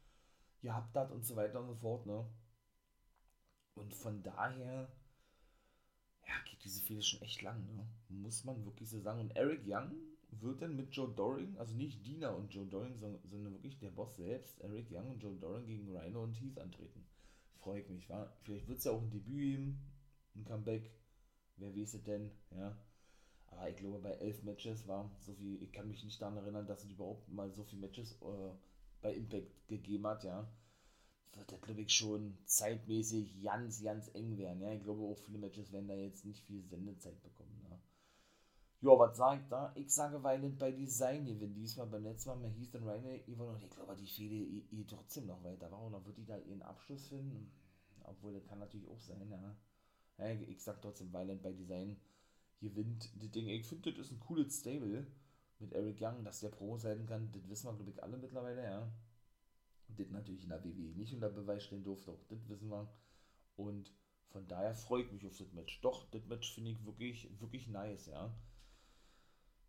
gehabt 0.60 0.94
hat 0.96 1.10
und 1.12 1.24
so 1.24 1.36
weiter 1.36 1.60
und 1.60 1.68
so 1.68 1.74
fort, 1.74 2.06
ne? 2.06 2.26
Und 3.74 3.94
von 3.94 4.22
daher, 4.22 4.90
ja, 6.26 6.34
geht 6.44 6.64
diese 6.64 6.82
Fehde 6.82 7.02
schon 7.02 7.20
echt 7.22 7.42
lang, 7.42 7.64
ne? 7.66 7.86
Muss 8.08 8.44
man 8.44 8.64
wirklich 8.64 8.88
so 8.88 9.00
sagen. 9.00 9.20
Und 9.20 9.36
Eric 9.36 9.62
Young 9.66 9.92
wird 10.30 10.62
dann 10.62 10.76
mit 10.76 10.94
Joe 10.94 11.12
Doring, 11.14 11.56
also 11.58 11.74
nicht 11.74 12.06
Dina 12.06 12.30
und 12.30 12.52
Joe 12.52 12.66
Doring, 12.66 12.98
sondern 12.98 13.52
wirklich 13.52 13.78
der 13.78 13.90
Boss 13.90 14.16
selbst, 14.16 14.60
Eric 14.60 14.90
Young 14.90 15.10
und 15.10 15.22
Joe 15.22 15.36
Doring 15.36 15.66
gegen 15.66 15.96
Rhino 15.96 16.22
und 16.22 16.34
Heath 16.34 16.58
antreten. 16.58 17.06
Freut 17.58 17.88
mich, 17.90 18.08
wa? 18.08 18.32
Vielleicht 18.42 18.68
wird 18.68 18.78
es 18.78 18.84
ja 18.84 18.92
auch 18.92 19.02
ein 19.02 19.10
Debüt 19.10 19.36
geben, 19.36 19.80
ein 20.36 20.44
Comeback. 20.44 20.90
Wer 21.56 21.74
weiß 21.74 22.02
denn, 22.04 22.30
ja. 22.50 22.76
Aber 23.48 23.70
ich 23.70 23.76
glaube, 23.76 23.98
bei 24.00 24.12
elf 24.12 24.42
Matches 24.42 24.86
war 24.86 25.10
so 25.20 25.32
viel, 25.32 25.62
ich 25.62 25.72
kann 25.72 25.88
mich 25.88 26.04
nicht 26.04 26.20
daran 26.20 26.36
erinnern, 26.36 26.66
dass 26.66 26.84
es 26.84 26.90
überhaupt 26.90 27.28
mal 27.28 27.50
so 27.52 27.64
viele 27.64 27.82
Matches 27.82 28.12
äh, 28.20 28.52
bei 29.00 29.14
Impact 29.14 29.68
gegeben 29.68 30.06
hat, 30.06 30.24
ja. 30.24 30.46
Wird 31.34 31.52
das, 31.52 31.60
glaube 31.60 31.82
ich, 31.82 31.92
schon 31.92 32.36
zeitmäßig 32.44 33.42
ganz, 33.42 33.82
ganz 33.82 34.10
eng 34.14 34.36
werden, 34.36 34.60
ja. 34.62 34.72
Ich 34.72 34.82
glaube, 34.82 35.02
auch 35.02 35.18
viele 35.18 35.38
Matches 35.38 35.72
werden 35.72 35.88
da 35.88 35.94
jetzt 35.94 36.24
nicht 36.24 36.44
viel 36.44 36.62
Sendezeit 36.64 37.22
bekommen, 37.22 37.66
ja. 37.70 37.78
Ja, 38.82 38.98
was 38.98 39.16
sage 39.16 39.40
ich 39.40 39.48
da? 39.48 39.72
Ich 39.74 39.90
sage 39.90 40.22
Violent 40.22 40.58
bei 40.58 40.70
Design 40.70 41.26
wenn 41.40 41.54
Diesmal 41.54 41.86
beim 41.86 42.04
letzten 42.04 42.40
Mal, 42.40 42.50
hieß 42.50 42.72
dann 42.72 42.86
Rainer 42.86 43.26
Ivan 43.26 43.54
und 43.54 43.62
ich 43.62 43.70
glaube, 43.70 43.96
die 43.96 44.06
Fehde 44.06 44.62
geht 44.68 44.90
trotzdem 44.90 45.26
noch 45.26 45.42
weiter. 45.42 45.70
Warum? 45.70 45.92
Dann 45.92 46.04
wird 46.04 46.18
die 46.18 46.26
da 46.26 46.36
ihren 46.36 46.62
Abschluss 46.62 47.08
finden. 47.08 47.50
Obwohl, 48.04 48.34
das 48.34 48.46
kann 48.46 48.58
natürlich 48.58 48.88
auch 48.88 49.00
sein, 49.00 49.28
ja. 49.30 49.56
Ja 50.18 50.30
ich 50.30 50.62
sag 50.62 50.80
trotzdem, 50.82 51.12
Violent 51.12 51.42
bei 51.42 51.52
Design 51.52 51.96
gewinnt 52.60 53.10
das 53.20 53.30
Ding. 53.30 53.48
Ich 53.48 53.66
finde, 53.66 53.92
das 53.92 54.06
ist 54.06 54.12
ein 54.12 54.20
cooles 54.20 54.60
Stable 54.60 55.06
mit 55.58 55.72
Eric 55.72 56.00
Young, 56.00 56.24
dass 56.24 56.40
der 56.40 56.48
Pro 56.50 56.76
sein 56.76 57.06
kann. 57.06 57.30
Das 57.32 57.48
wissen 57.48 57.66
wir, 57.66 57.74
glaube 57.74 57.90
ich, 57.90 58.02
alle 58.02 58.16
mittlerweile, 58.16 58.62
ja. 58.62 58.92
Das 59.88 60.10
natürlich 60.10 60.42
in 60.42 60.48
der 60.48 60.64
WWE 60.64 60.96
nicht 60.96 61.14
unter 61.14 61.30
Beweis 61.30 61.64
stellen 61.64 61.84
durfte, 61.84 62.10
auch 62.10 62.24
das 62.28 62.48
wissen 62.48 62.68
wir. 62.68 62.88
Und 63.56 63.92
von 64.28 64.46
daher 64.48 64.74
freue 64.74 65.02
ich 65.02 65.12
mich 65.12 65.26
auf 65.26 65.36
das 65.36 65.52
Match. 65.52 65.80
Doch, 65.80 66.10
das 66.10 66.26
Match 66.26 66.54
finde 66.54 66.72
ich 66.72 66.84
wirklich, 66.84 67.30
wirklich 67.40 67.68
nice, 67.68 68.06
ja. 68.06 68.34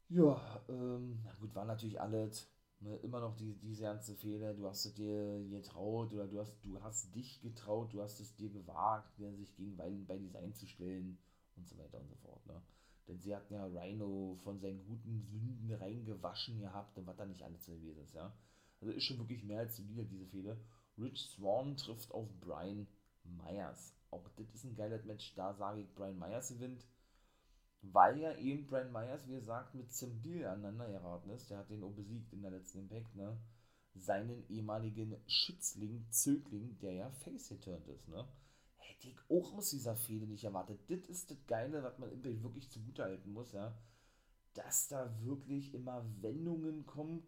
Ja, 0.10 0.66
ähm, 0.70 1.24
gut, 1.40 1.54
war 1.54 1.66
natürlich 1.66 2.00
alles 2.02 2.50
ne, 2.80 2.96
immer 2.98 3.20
noch 3.20 3.36
die, 3.36 3.56
diese 3.56 3.84
ganze 3.84 4.16
Fehler. 4.16 4.54
Du 4.54 4.68
hast 4.68 4.86
es 4.86 4.94
dir 4.94 5.46
getraut 5.50 6.14
oder 6.14 6.28
du 6.28 6.40
hast, 6.40 6.54
du 6.64 6.82
hast 6.82 7.14
dich 7.16 7.42
getraut, 7.42 7.94
du 7.94 8.02
hast 8.02 8.20
es 8.20 8.36
dir 8.36 8.50
gewagt, 8.50 9.18
ne, 9.20 9.34
sich 9.36 9.56
gegen 9.56 9.78
bei 9.78 10.18
Design 10.18 10.54
zu 10.54 10.68
stellen 10.68 11.18
und 11.56 11.68
so 11.68 11.78
weiter 11.78 12.00
und 12.00 12.10
so 12.10 12.16
fort. 12.16 12.46
Ne? 12.46 12.62
Denn 13.08 13.20
sie 13.20 13.36
hatten 13.36 13.54
ja 13.54 13.66
Rhino 13.66 14.38
von 14.44 14.60
seinen 14.60 14.86
guten 14.86 15.22
Sünden 15.22 15.72
reingewaschen 15.72 16.60
gehabt 16.60 16.98
und 16.98 17.08
was 17.08 17.16
da 17.16 17.26
nicht 17.26 17.44
alles 17.44 17.66
gewesen 17.66 18.02
ist, 18.04 18.14
ja. 18.14 18.34
Also 18.80 18.94
ist 18.94 19.06
schon 19.06 19.18
wirklich 19.18 19.44
mehr 19.44 19.62
als 19.62 19.78
solide, 19.78 20.06
diese 20.06 20.28
Fehler. 20.28 20.58
Rich 21.00 21.30
Swan 21.32 21.78
trifft 21.78 22.12
auf 22.12 22.28
Brian 22.42 22.86
Myers. 23.24 23.96
Auch 24.12 24.28
das 24.36 24.54
ist 24.54 24.66
ein 24.66 24.76
geiles 24.76 25.04
Match, 25.06 25.34
da 25.36 25.54
sage 25.54 25.82
ich, 25.82 25.96
Brian 25.96 26.20
Myers 26.20 26.50
gewinnt 26.50 26.86
weil 27.94 28.20
ja 28.20 28.36
eben 28.38 28.68
Brian 28.68 28.92
Myers, 28.92 29.28
wie 29.28 29.36
gesagt, 29.36 29.76
mit 29.76 29.92
Zembil 29.92 30.46
aneinander 30.46 30.88
geraten 30.90 31.30
ist. 31.30 31.50
Der 31.50 31.60
hat 31.60 31.70
den 31.70 31.84
auch 31.84 31.94
besiegt 31.94 32.34
in 32.34 32.42
der 32.42 32.52
letzten 32.52 32.80
Impact, 32.80 33.16
ne? 33.16 33.38
seinen 34.00 34.48
ehemaligen 34.50 35.16
Schützling, 35.28 36.06
Zögling, 36.10 36.78
der 36.80 36.94
ja 36.94 37.12
Face 37.12 37.50
geturned 37.50 37.88
ist, 37.88 38.08
ne? 38.08 38.28
Hätte 38.78 39.08
ich 39.10 39.18
auch 39.30 39.54
aus 39.54 39.70
dieser 39.70 39.96
Fehde 39.96 40.28
nicht 40.28 40.44
erwartet. 40.44 40.80
Das 40.88 41.00
ist 41.08 41.30
das 41.32 41.46
Geile, 41.48 41.84
was 41.84 41.98
man 41.98 42.12
Impact 42.12 42.44
wirklich 42.44 42.70
zugutehalten 42.70 43.34
muss, 43.34 43.52
ja. 43.52 43.78
Dass 44.54 44.88
da 44.88 45.20
wirklich 45.22 45.74
immer 45.74 46.06
Wendungen 46.22 46.86
kommen, 46.86 47.24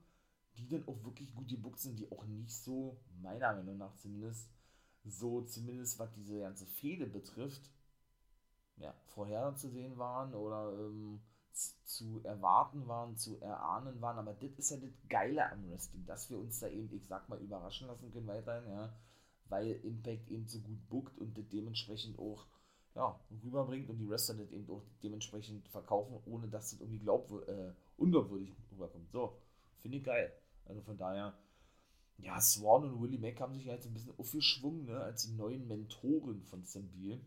die 0.57 0.67
dann 0.67 0.87
auch 0.87 1.03
wirklich 1.03 1.33
gut 1.33 1.47
gebuckt 1.47 1.79
sind, 1.79 1.99
die 1.99 2.11
auch 2.11 2.25
nicht 2.25 2.51
so, 2.51 2.99
meiner 3.21 3.53
Meinung 3.55 3.77
nach 3.77 3.95
zumindest, 3.95 4.49
so 5.03 5.41
zumindest 5.41 5.99
was 5.99 6.11
diese 6.13 6.39
ganze 6.39 6.65
Fehde 6.65 7.07
betrifft, 7.07 7.69
ja, 8.79 8.93
vorherzusehen 9.05 9.97
waren 9.97 10.33
oder 10.33 10.73
ähm, 10.73 11.21
zu 11.83 12.21
erwarten 12.23 12.87
waren, 12.87 13.17
zu 13.17 13.39
erahnen 13.41 14.01
waren. 14.01 14.17
Aber 14.17 14.33
das 14.33 14.51
ist 14.57 14.71
ja 14.71 14.77
das 14.77 14.91
Geile 15.09 15.51
am 15.51 15.69
Wrestling, 15.69 16.05
dass 16.05 16.29
wir 16.29 16.39
uns 16.39 16.59
da 16.59 16.67
eben, 16.67 16.93
ich 16.95 17.05
sag 17.07 17.27
mal, 17.29 17.39
überraschen 17.39 17.87
lassen 17.87 18.11
können 18.11 18.27
weiterhin, 18.27 18.71
ja, 18.71 18.93
weil 19.49 19.71
Impact 19.83 20.29
eben 20.29 20.47
so 20.47 20.59
gut 20.59 20.89
bookt 20.89 21.17
und 21.17 21.37
das 21.37 21.47
dementsprechend 21.49 22.17
auch 22.19 22.45
ja, 22.95 23.19
rüberbringt 23.43 23.89
und 23.89 23.97
die 23.97 24.09
Wrestler 24.09 24.35
das 24.35 24.51
eben 24.51 24.69
auch 24.69 24.83
dementsprechend 25.03 25.67
verkaufen, 25.69 26.19
ohne 26.25 26.47
dass 26.47 26.71
das 26.71 26.79
irgendwie 26.79 27.05
äh, 27.05 27.73
unglaubwürdig 27.97 28.53
rüberkommt. 28.71 29.11
So, 29.11 29.37
finde 29.77 29.97
ich 29.97 30.03
geil. 30.03 30.31
Also 30.65 30.81
von 30.81 30.97
daher, 30.97 31.37
ja, 32.17 32.39
Swan 32.39 32.83
und 32.83 33.01
Willie 33.01 33.19
Mack 33.19 33.39
haben 33.39 33.53
sich 33.53 33.65
jetzt 33.65 33.87
ein 33.87 33.93
bisschen 33.93 34.17
aufgeschwungen, 34.17 34.85
ne, 34.85 34.99
als 34.99 35.23
die 35.23 35.33
neuen 35.33 35.67
Mentoren 35.67 36.43
von 36.43 36.65
Sam 36.65 36.89
Beal. 36.89 37.19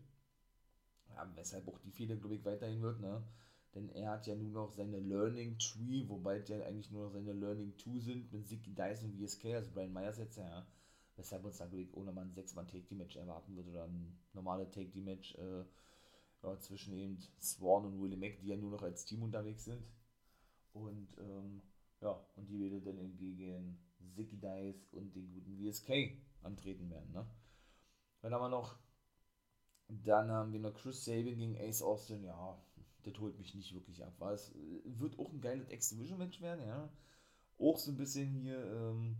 Ja, 1.15 1.31
weshalb 1.35 1.67
auch 1.67 1.79
die 1.79 1.91
Fehler, 1.91 2.15
glaube 2.15 2.35
ich, 2.35 2.45
weiterhin 2.45 2.81
wird, 2.81 2.99
ne? 2.99 3.23
Denn 3.75 3.89
er 3.89 4.11
hat 4.11 4.27
ja 4.27 4.35
nur 4.35 4.51
noch 4.51 4.71
seine 4.71 4.99
Learning 4.99 5.57
Tree, 5.57 6.07
wobei 6.07 6.37
es 6.37 6.47
ja 6.47 6.61
eigentlich 6.63 6.91
nur 6.91 7.05
noch 7.05 7.11
seine 7.11 7.33
Learning 7.33 7.73
2 7.77 7.99
sind, 7.99 8.31
mit 8.31 8.47
Zicky 8.47 8.73
Dice 8.73 9.03
und 9.03 9.15
VSK, 9.15 9.45
also 9.55 9.71
Brian 9.71 9.93
Myers 9.93 10.19
jetzt, 10.19 10.37
ja. 10.37 10.65
Weshalb 11.15 11.45
uns 11.45 11.57
da, 11.57 11.65
glaube 11.65 11.83
ich, 11.83 11.93
ohne 11.93 12.11
mal 12.11 12.21
ein 12.21 12.33
6-Mann-Take-Team-Match 12.33 13.15
erwarten 13.17 13.55
wird 13.55 13.67
oder 13.67 13.85
ein 13.85 14.17
normales 14.33 14.71
Take-Team-Match 14.71 15.35
äh, 15.35 15.63
ja, 16.43 16.59
zwischen 16.59 16.93
eben 16.93 17.17
Swan 17.39 17.85
und 17.85 18.01
Willie 18.01 18.17
Mack, 18.17 18.39
die 18.41 18.47
ja 18.47 18.57
nur 18.57 18.71
noch 18.71 18.81
als 18.83 19.05
Team 19.05 19.23
unterwegs 19.23 19.65
sind. 19.65 19.83
Und, 20.73 21.07
ähm, 21.19 21.61
ja, 22.01 22.19
und 22.35 22.49
die 22.49 22.59
werden 22.59 22.83
dann 22.83 22.97
eben 22.97 23.17
gegen 23.17 23.79
Zicky 24.15 24.37
Dice 24.37 24.87
und 24.91 25.15
den 25.15 25.31
guten 25.31 25.57
VSK 25.57 26.17
antreten 26.41 26.89
werden, 26.89 27.11
ne? 27.11 27.25
Dann 28.21 28.33
haben 28.33 28.41
wir 28.41 28.49
noch 28.49 28.77
dann 29.87 30.31
haben 30.31 30.53
wir 30.53 30.59
noch 30.59 30.73
Chris 30.73 31.05
Sabin 31.05 31.37
gegen 31.37 31.57
Ace 31.57 31.81
Austin. 31.81 32.23
Ja, 32.23 32.57
das 33.03 33.19
holt 33.19 33.37
mich 33.37 33.53
nicht 33.53 33.73
wirklich 33.73 34.03
ab. 34.03 34.13
Weil 34.19 34.35
es 34.35 34.51
äh, 34.51 34.81
wird 34.85 35.19
auch 35.19 35.31
ein 35.31 35.41
geiles 35.41 35.69
X-Division-Match 35.69 36.41
werden, 36.41 36.65
ja. 36.65 36.89
Auch 37.59 37.77
so 37.77 37.91
ein 37.91 37.97
bisschen 37.97 38.33
hier, 38.33 38.57
ähm, 38.57 39.17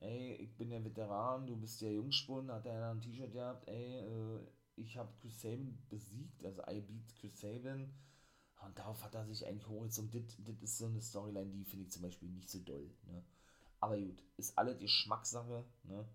ey, 0.00 0.34
ich 0.36 0.56
bin 0.56 0.70
der 0.70 0.84
Veteran, 0.84 1.46
du 1.46 1.56
bist 1.56 1.82
der 1.82 1.92
Jungspund, 1.92 2.50
hat 2.50 2.66
er 2.66 2.90
ein 2.90 3.00
T-Shirt 3.00 3.32
gehabt, 3.32 3.68
ey, 3.68 4.00
äh, 4.00 4.40
ich 4.76 4.96
habe 4.96 5.12
Chris 5.20 5.40
Sabin 5.40 5.78
besiegt, 5.88 6.44
also 6.44 6.62
I 6.68 6.80
beat 6.80 7.14
Chris 7.16 7.40
Sabin. 7.40 7.92
Und 8.64 8.78
darauf 8.78 9.04
hat 9.04 9.14
er 9.14 9.26
sich 9.26 9.46
eigentlich 9.46 9.68
hochgezogen. 9.68 10.10
Das, 10.10 10.36
das 10.38 10.62
ist 10.62 10.78
so 10.78 10.86
eine 10.86 11.00
Storyline, 11.00 11.50
die 11.50 11.64
finde 11.64 11.84
ich 11.84 11.92
zum 11.92 12.02
Beispiel 12.02 12.30
nicht 12.30 12.48
so 12.48 12.60
doll. 12.60 12.90
Ne? 13.06 13.22
Aber 13.80 13.98
gut, 13.98 14.22
ist 14.38 14.56
alle 14.56 14.76
Geschmackssache. 14.76 15.64
Ne? 15.84 16.08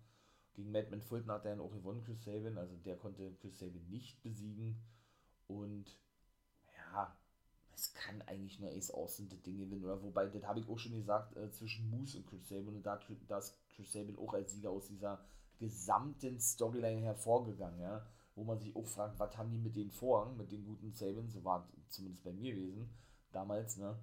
Gegen 0.54 0.72
Madman 0.72 1.02
Fulton 1.02 1.30
hat 1.30 1.44
er 1.44 1.52
dann 1.56 1.64
auch 1.64 1.72
gewonnen, 1.72 2.02
Chris 2.04 2.24
Sabin. 2.24 2.58
Also 2.58 2.76
der 2.76 2.96
konnte 2.96 3.34
Chris 3.40 3.58
Sabin 3.58 3.88
nicht 3.88 4.22
besiegen. 4.22 4.82
Und 5.46 5.98
ja, 6.76 7.16
es 7.72 7.94
kann 7.94 8.22
eigentlich 8.22 8.58
nur 8.60 8.70
Ace 8.70 8.90
Austin 8.90 9.28
das 9.28 9.42
Ding 9.42 9.58
gewinnen. 9.58 9.84
Oder 9.84 10.02
wobei, 10.02 10.26
das 10.26 10.44
habe 10.44 10.60
ich 10.60 10.68
auch 10.68 10.78
schon 10.78 10.92
gesagt, 10.92 11.36
äh, 11.36 11.50
zwischen 11.50 11.88
Moose 11.90 12.18
und 12.18 12.26
Chris 12.26 12.48
Sabin. 12.48 12.76
Und 12.76 12.84
da, 12.84 12.98
da 13.28 13.38
ist 13.38 13.56
Chris 13.68 13.92
Sabin 13.92 14.18
auch 14.18 14.34
als 14.34 14.52
Sieger 14.52 14.70
aus 14.70 14.88
dieser 14.88 15.24
gesamten 15.58 16.40
Storyline 16.40 17.02
hervorgegangen. 17.02 17.80
Ja? 17.80 18.04
Wo 18.34 18.44
man 18.44 18.58
sich 18.58 18.74
auch 18.74 18.86
fragt, 18.86 19.18
was 19.18 19.36
haben 19.36 19.50
die 19.50 19.58
mit 19.58 19.76
den 19.76 19.90
Vorhang, 19.90 20.36
mit 20.36 20.50
den 20.50 20.64
guten 20.64 20.92
Sabin, 20.92 21.28
so 21.28 21.44
war 21.44 21.68
zumindest 21.88 22.24
bei 22.24 22.32
mir 22.32 22.54
gewesen, 22.54 22.88
damals, 23.32 23.76
ne? 23.76 23.98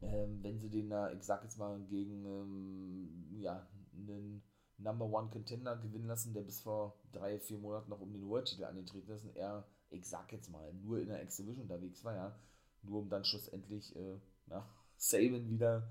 Ähm, 0.00 0.42
wenn 0.42 0.58
sie 0.58 0.68
den 0.68 0.90
da, 0.90 1.12
ich 1.12 1.22
sag 1.22 1.44
jetzt 1.44 1.58
mal, 1.58 1.80
gegen 1.84 2.24
ähm, 2.24 3.40
ja, 3.40 3.64
einen 3.94 4.42
Number 4.82 5.06
One 5.06 5.30
Contender 5.30 5.76
gewinnen 5.76 6.06
lassen, 6.06 6.34
der 6.34 6.42
bis 6.42 6.60
vor 6.60 6.96
drei, 7.12 7.38
vier 7.38 7.58
Monaten 7.58 7.90
noch 7.90 8.00
um 8.00 8.12
den 8.12 8.28
World-Titel 8.28 8.64
angetreten 8.64 9.10
ist 9.12 9.24
und 9.24 9.36
er, 9.36 9.64
ich 9.90 10.08
sag 10.08 10.32
jetzt 10.32 10.50
mal, 10.50 10.72
nur 10.74 11.00
in 11.00 11.08
der 11.08 11.22
X-Division 11.22 11.62
unterwegs 11.62 12.04
war, 12.04 12.14
ja, 12.14 12.38
nur 12.82 13.00
um 13.00 13.08
dann 13.08 13.24
schlussendlich, 13.24 13.94
äh, 13.96 14.18
na, 14.46 14.68
Saban 14.96 15.48
wieder, 15.48 15.90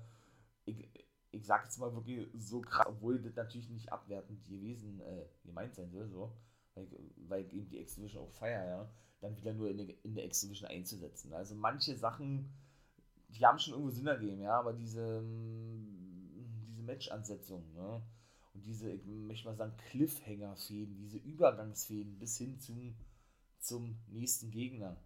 ich, 0.64 0.88
ich 1.30 1.46
sag 1.46 1.64
jetzt 1.64 1.78
mal 1.78 1.94
wirklich 1.94 2.28
so 2.34 2.60
krass, 2.60 2.86
obwohl 2.88 3.20
das 3.20 3.34
natürlich 3.34 3.68
nicht 3.70 3.92
abwertend 3.92 4.44
gewesen, 4.46 5.00
äh, 5.00 5.26
gemeint 5.44 5.74
sein 5.74 5.90
soll, 5.90 6.08
so, 6.08 6.32
weil, 6.74 6.86
weil 7.28 7.54
eben 7.54 7.68
die 7.68 7.78
X-Division 7.80 8.24
auch 8.24 8.32
feier, 8.32 8.66
ja, 8.66 8.90
dann 9.20 9.36
wieder 9.36 9.54
nur 9.54 9.70
in, 9.70 9.78
die, 9.78 9.98
in 10.02 10.14
der 10.14 10.24
X-Division 10.26 10.68
einzusetzen. 10.68 11.32
Also 11.32 11.54
manche 11.54 11.96
Sachen, 11.96 12.52
die 13.28 13.46
haben 13.46 13.58
schon 13.58 13.74
irgendwo 13.74 13.90
Sinn 13.90 14.06
ergeben, 14.06 14.42
ja, 14.42 14.58
aber 14.58 14.72
diese, 14.72 15.22
diese 16.68 16.82
Match-Ansetzung, 16.82 17.72
ne, 17.74 18.02
und 18.54 18.66
diese, 18.66 18.90
ich 18.90 19.06
möchte 19.06 19.48
mal 19.48 19.56
sagen, 19.56 19.76
Cliffhanger-Fäden, 19.90 20.98
diese 20.98 21.18
Übergangsfäden 21.18 22.18
bis 22.18 22.36
hin 22.36 22.58
zum, 22.58 22.94
zum 23.58 23.96
nächsten 24.08 24.50
Gegner 24.50 24.96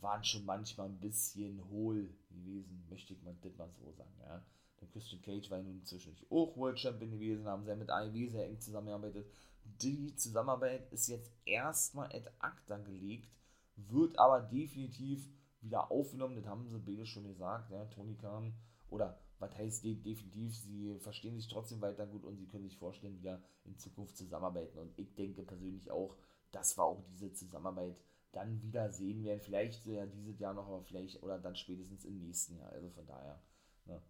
waren 0.00 0.24
schon 0.24 0.44
manchmal 0.44 0.88
ein 0.88 1.00
bisschen 1.00 1.68
hohl 1.68 2.12
gewesen, 2.30 2.84
möchte 2.88 3.14
ich 3.14 3.22
mal 3.22 3.36
das 3.40 3.56
mal 3.56 3.70
so 3.70 3.92
sagen, 3.92 4.14
ja. 4.20 4.44
Der 4.80 4.88
Christian 4.88 5.22
Cage 5.22 5.48
war 5.48 5.62
nun 5.62 5.84
zwischendurch 5.84 6.28
auch 6.28 6.56
World 6.56 6.78
Champion 6.78 7.12
gewesen, 7.12 7.46
haben 7.46 7.64
sehr 7.64 7.76
mit 7.76 7.88
AEW 7.88 8.28
sehr 8.28 8.46
eng 8.46 8.60
zusammengearbeitet. 8.60 9.30
Die 9.64 10.14
Zusammenarbeit 10.16 10.92
ist 10.92 11.06
jetzt 11.06 11.30
erstmal 11.44 12.06
ad 12.06 12.28
acta 12.40 12.78
gelegt, 12.78 13.30
wird 13.76 14.18
aber 14.18 14.40
definitiv 14.40 15.28
wieder 15.60 15.90
aufgenommen, 15.92 16.34
das 16.34 16.46
haben 16.46 16.66
sie 16.68 16.80
beide 16.80 17.06
schon 17.06 17.28
gesagt, 17.28 17.70
ja, 17.70 17.84
Tony 17.86 18.16
Khan 18.16 18.52
oder 18.90 19.20
was 19.42 19.58
heißt 19.58 19.84
definitiv, 19.84 20.56
sie 20.56 20.96
verstehen 21.00 21.36
sich 21.36 21.48
trotzdem 21.48 21.80
weiter 21.80 22.06
gut 22.06 22.24
und 22.24 22.36
sie 22.36 22.46
können 22.46 22.62
sich 22.62 22.76
vorstellen, 22.76 23.18
wieder 23.18 23.42
in 23.64 23.76
Zukunft 23.76 24.16
zusammenarbeiten. 24.16 24.78
Und 24.78 24.96
ich 24.96 25.14
denke 25.16 25.42
persönlich 25.42 25.90
auch, 25.90 26.16
dass 26.52 26.78
wir 26.78 26.84
auch 26.84 27.02
diese 27.10 27.32
Zusammenarbeit 27.32 27.96
dann 28.30 28.62
wieder 28.62 28.90
sehen 28.92 29.24
werden. 29.24 29.40
Vielleicht 29.40 29.84
ja 29.84 30.06
dieses 30.06 30.38
Jahr 30.38 30.54
noch, 30.54 30.68
aber 30.68 30.82
vielleicht 30.82 31.22
oder 31.24 31.40
dann 31.40 31.56
spätestens 31.56 32.04
im 32.04 32.20
nächsten 32.20 32.56
Jahr. 32.56 32.70
Also 32.70 32.88
von 32.90 33.04
daher. 33.04 33.42
Ne. 33.86 34.00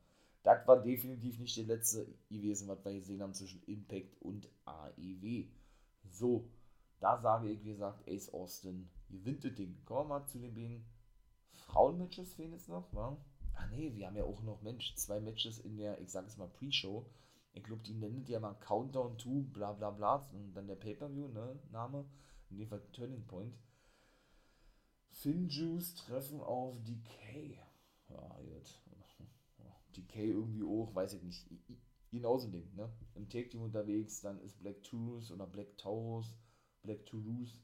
Das 0.43 0.67
war 0.67 0.83
definitiv 0.83 1.39
nicht 1.39 1.57
der 1.57 1.65
letzte 1.65 2.07
gewesen, 2.29 2.69
was 2.69 2.85
wir 2.85 2.93
gesehen 2.93 3.23
haben 3.23 3.33
zwischen 3.33 3.63
Impact 3.65 4.21
und 4.21 4.51
AEW. 4.67 5.47
So, 6.11 6.45
da 7.01 7.19
sage 7.23 7.49
ich, 7.49 7.65
wie 7.65 7.71
gesagt, 7.71 8.07
Ace 8.07 8.35
Austin 8.35 8.91
gewinnt 9.09 9.45
das 9.45 9.55
Ding. 9.55 9.83
Kommen 9.87 10.11
wir 10.11 10.19
mal 10.19 10.27
zu 10.27 10.39
den 10.39 10.55
beiden 10.55 10.85
Frauenmatches, 11.53 12.35
fehlen 12.35 12.53
jetzt 12.53 12.69
noch, 12.69 12.93
wa? 12.93 13.17
Ah 13.55 13.67
nee, 13.67 13.95
wir 13.95 14.07
haben 14.07 14.17
ja 14.17 14.25
auch 14.25 14.43
noch, 14.43 14.63
Mensch, 14.63 14.95
zwei 14.95 15.21
Matches 15.21 15.59
in 15.59 15.77
der, 15.77 16.01
ich 16.01 16.11
sag 16.11 16.27
es 16.27 16.37
mal, 16.37 16.49
Pre-Show. 16.49 17.07
Ich 17.55 17.63
glaube, 17.63 17.83
die 17.83 17.95
nennt 17.95 18.29
ja 18.29 18.41
mal 18.41 18.55
Countdown 18.55 19.19
to 19.19 19.43
bla 19.53 19.73
bla 19.73 19.91
bla 19.91 20.17
und 20.33 20.55
dann 20.55 20.67
der 20.67 20.77
Pay-Per-View, 20.77 21.29
ne, 21.29 21.59
Name. 21.71 22.07
In 22.51 22.59
dem 22.59 22.69
Fall 22.69 22.83
Turning 22.93 23.27
Point. 23.27 23.55
Finjuice 25.11 25.95
treffen 25.95 26.41
auf 26.41 26.83
Decay. 26.83 27.59
Ja, 28.09 28.41
gut. 28.41 28.81
Decay 29.97 30.31
irgendwie 30.31 30.65
auch, 30.65 30.95
weiß 30.95 31.15
ich 31.15 31.23
nicht. 31.23 31.47
Genauso 32.11 32.49
ein 32.49 32.53
Ding, 32.53 32.75
ne? 32.75 32.91
Im 33.15 33.29
Take-Team 33.29 33.63
unterwegs, 33.63 34.21
dann 34.21 34.39
ist 34.41 34.59
Black 34.59 34.83
Taurus 34.83 35.31
oder 35.31 35.47
Black 35.47 35.79
Taurus, 35.79 36.35
Black 36.83 37.07
Taurus 37.07 37.63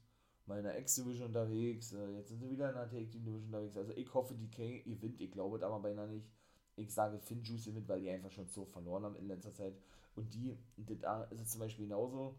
mal 0.49 0.57
in 0.57 0.65
der 0.65 0.77
X-Division 0.79 1.27
unterwegs, 1.27 1.93
äh, 1.93 2.11
jetzt 2.17 2.29
sind 2.29 2.39
sie 2.39 2.49
wieder 2.49 2.69
in 2.69 2.75
der 2.75 2.89
Take 2.89 3.09
Team 3.09 3.23
Division 3.23 3.45
unterwegs. 3.45 3.77
Also 3.77 3.93
ich 3.93 4.13
hoffe, 4.13 4.33
DK 4.33 4.83
gewinnt, 4.83 5.21
ich 5.21 5.31
glaube 5.31 5.57
es 5.57 5.63
aber 5.63 5.79
beinahe 5.79 6.07
nicht. 6.07 6.27
Ich 6.75 6.93
sage 6.93 7.19
Finn 7.19 7.43
Juice 7.43 7.65
gewinnt, 7.65 7.87
weil 7.87 8.01
die 8.01 8.09
einfach 8.09 8.31
schon 8.31 8.47
so 8.47 8.65
verloren 8.65 9.03
haben 9.03 9.15
in 9.15 9.27
letzter 9.27 9.53
Zeit. 9.53 9.73
Und 10.15 10.33
die, 10.33 10.57
da 10.77 11.23
ist 11.25 11.41
es 11.41 11.51
zum 11.51 11.61
Beispiel 11.61 11.85
genauso. 11.85 12.37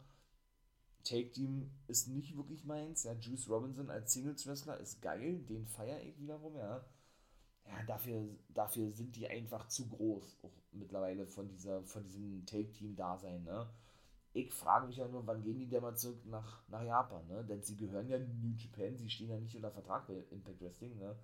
Take 1.04 1.30
Team 1.30 1.70
ist 1.86 2.08
nicht 2.08 2.36
wirklich 2.36 2.64
meins. 2.64 3.04
Ja, 3.04 3.14
Juice 3.14 3.48
Robinson 3.48 3.90
als 3.90 4.12
Singles 4.12 4.46
Wrestler 4.46 4.78
ist 4.78 5.00
geil, 5.00 5.38
den 5.48 5.66
feiere 5.66 6.02
ich 6.02 6.18
wiederum, 6.20 6.56
ja. 6.56 6.84
Ja, 7.66 7.82
dafür, 7.86 8.28
dafür 8.48 8.90
sind 8.92 9.14
die 9.16 9.28
einfach 9.28 9.68
zu 9.68 9.88
groß, 9.88 10.38
auch 10.42 10.52
mittlerweile 10.72 11.26
von 11.26 11.48
dieser, 11.48 11.82
von 11.84 12.02
diesem 12.02 12.44
Take 12.44 12.72
Team 12.72 12.96
Dasein, 12.96 13.44
ne 13.44 13.68
ich 14.32 14.52
frage 14.52 14.86
mich 14.86 14.96
ja 14.96 15.08
nur, 15.08 15.26
wann 15.26 15.42
gehen 15.42 15.58
die 15.58 15.68
denn 15.68 15.82
mal 15.82 15.96
zurück 15.96 16.24
nach, 16.26 16.62
nach 16.68 16.82
Japan, 16.84 17.26
ne? 17.28 17.44
Denn 17.44 17.62
sie 17.62 17.76
gehören 17.76 18.08
ja 18.08 18.18
New 18.18 18.54
Japan, 18.56 18.98
sie 18.98 19.10
stehen 19.10 19.30
ja 19.30 19.38
nicht 19.38 19.56
unter 19.56 19.70
Vertrag 19.72 20.06
bei 20.06 20.14
Impact 20.30 20.60
Wrestling, 20.60 20.96
ne? 20.98 21.16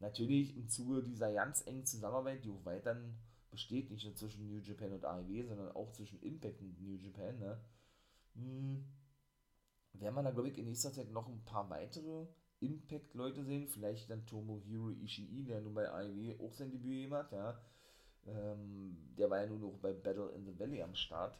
Natürlich 0.00 0.56
im 0.56 0.68
Zuge 0.68 1.02
dieser 1.02 1.32
ganz 1.32 1.66
engen 1.66 1.84
Zusammenarbeit, 1.86 2.44
die 2.44 2.50
auch 2.50 2.64
weiterhin 2.64 3.16
besteht, 3.50 3.90
nicht 3.90 4.04
nur 4.04 4.16
zwischen 4.16 4.48
New 4.48 4.58
Japan 4.60 4.92
und 4.92 5.04
AEW, 5.04 5.46
sondern 5.46 5.72
auch 5.76 5.92
zwischen 5.92 6.20
Impact 6.22 6.60
und 6.62 6.80
New 6.80 6.94
Japan, 6.96 7.38
ne? 7.38 7.60
Hm, 8.34 8.84
werden 9.94 10.14
wir 10.14 10.22
da, 10.22 10.30
glaube 10.30 10.48
ich, 10.48 10.58
in 10.58 10.66
nächster 10.66 10.92
Zeit 10.92 11.10
noch 11.10 11.28
ein 11.28 11.44
paar 11.44 11.68
weitere 11.70 12.26
Impact-Leute 12.60 13.44
sehen, 13.44 13.68
vielleicht 13.68 14.10
dann 14.10 14.26
Tomohiro 14.26 14.90
Ishii, 14.90 15.44
der 15.44 15.60
nun 15.60 15.74
bei 15.74 15.88
AEW 15.90 16.44
auch 16.44 16.52
sein 16.52 16.70
Debüt 16.70 17.04
gemacht 17.04 17.32
hat, 17.32 17.32
ja 17.32 17.60
Ähm, 18.26 19.14
der 19.18 19.30
war 19.30 19.40
ja 19.40 19.46
nur 19.46 19.58
noch 19.58 19.78
bei 19.78 19.92
Battle 19.92 20.30
in 20.32 20.44
the 20.46 20.58
Valley 20.58 20.82
am 20.82 20.94
Start. 20.94 21.38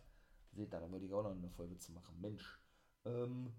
Seht, 0.53 0.73
da 0.73 0.91
wollte 0.91 1.07
ich 1.07 1.13
auch 1.13 1.23
noch 1.23 1.31
eine 1.31 1.51
Folge 1.51 1.79
zu 1.79 1.93
machen. 1.93 2.21
Mensch. 2.21 2.61
Ähm, 3.05 3.53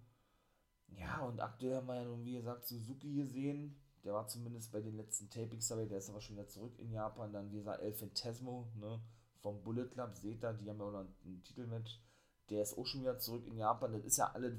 ja, 0.97 1.21
und 1.25 1.39
aktuell 1.39 1.75
haben 1.75 1.87
wir 1.87 1.95
ja 1.95 2.03
nun, 2.03 2.25
wie 2.25 2.33
gesagt, 2.33 2.65
Suzuki 2.65 3.15
gesehen. 3.15 3.75
Der 4.03 4.13
war 4.13 4.27
zumindest 4.27 4.71
bei 4.71 4.81
den 4.81 4.97
letzten 4.97 5.29
Tapings 5.29 5.67
dabei. 5.67 5.85
Der 5.85 5.99
ist 5.99 6.09
aber 6.09 6.21
schon 6.21 6.35
wieder 6.35 6.47
zurück 6.47 6.77
in 6.79 6.91
Japan. 6.91 7.31
Dann, 7.31 7.51
wie 7.51 7.57
gesagt, 7.57 7.81
El 7.81 7.93
Fantasmo, 7.93 8.71
ne, 8.75 8.99
vom 9.39 9.61
Bullet 9.63 9.87
Club. 9.87 10.15
Seht 10.15 10.43
da, 10.43 10.53
die 10.53 10.69
haben 10.69 10.79
ja 10.79 10.85
auch 10.85 10.91
noch 10.91 11.05
ein 11.25 11.43
Titelmatch. 11.43 12.01
Der 12.49 12.63
ist 12.63 12.77
auch 12.77 12.85
schon 12.85 13.01
wieder 13.01 13.19
zurück 13.19 13.45
in 13.45 13.57
Japan. 13.57 13.93
Das 13.93 14.03
ist 14.03 14.17
ja 14.17 14.31
alles 14.31 14.53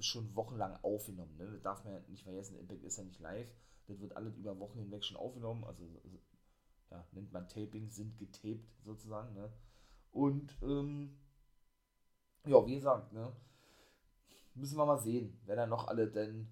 schon 0.00 0.34
wochenlang 0.34 0.76
aufgenommen. 0.82 1.36
Ne? 1.36 1.50
Das 1.50 1.62
darf 1.62 1.84
man 1.84 1.94
ja 1.94 2.00
nicht 2.08 2.22
vergessen. 2.22 2.58
Impact 2.58 2.84
ist 2.84 2.98
ja 2.98 3.04
nicht 3.04 3.20
live. 3.20 3.48
Das 3.86 4.00
wird 4.00 4.16
alles 4.16 4.36
über 4.36 4.58
Wochen 4.58 4.78
hinweg 4.78 5.04
schon 5.04 5.16
aufgenommen. 5.16 5.64
Also, 5.64 5.84
ja, 6.90 7.06
nennt 7.12 7.32
man 7.32 7.48
Taping, 7.48 7.90
sind 7.90 8.18
getaped 8.18 8.68
sozusagen. 8.84 9.34
Ne? 9.34 9.52
Und, 10.12 10.56
ähm, 10.62 11.18
ja, 12.46 12.66
wie 12.66 12.76
gesagt, 12.76 13.12
ne? 13.12 13.32
Müssen 14.54 14.78
wir 14.78 14.86
mal 14.86 14.98
sehen, 14.98 15.38
wer 15.44 15.56
da 15.56 15.66
noch 15.66 15.88
alle 15.88 16.08
denn 16.08 16.48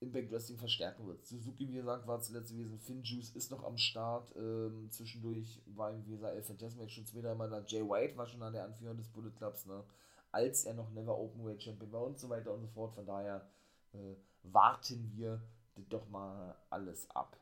Impact 0.00 0.30
Wrestling 0.30 0.58
verstärken 0.58 1.06
wird. 1.06 1.24
Suzuki, 1.26 1.68
wie 1.68 1.74
gesagt, 1.74 2.06
war 2.06 2.20
zuletzt 2.20 2.50
gewesen. 2.50 2.78
Finn 2.78 3.02
Juice 3.02 3.30
ist 3.30 3.50
noch 3.50 3.64
am 3.64 3.76
Start. 3.78 4.34
Ähm, 4.36 4.88
zwischendurch 4.90 5.62
war, 5.66 5.94
wie 6.06 6.10
gesagt, 6.10 6.34
El 6.34 6.42
Fantasma 6.42 6.88
schon 6.88 7.06
zweimal 7.06 7.48
da. 7.48 7.64
Jay 7.66 7.82
White 7.82 8.16
war 8.16 8.26
schon 8.26 8.42
an 8.42 8.52
der 8.52 8.64
Anführung 8.64 8.96
des 8.96 9.08
Bullet 9.08 9.30
Clubs, 9.30 9.66
ne? 9.66 9.84
als 10.32 10.64
er 10.64 10.74
noch 10.74 10.90
Never 10.90 11.16
Open 11.16 11.44
Weight 11.44 11.62
Champion 11.62 11.92
war 11.92 12.02
und 12.02 12.18
so 12.18 12.28
weiter 12.28 12.52
und 12.52 12.62
so 12.62 12.68
fort. 12.68 12.94
Von 12.94 13.06
daher 13.06 13.48
äh, 13.92 14.16
warten 14.42 15.12
wir 15.14 15.42
doch 15.88 16.08
mal 16.08 16.56
alles 16.70 17.08
ab, 17.10 17.36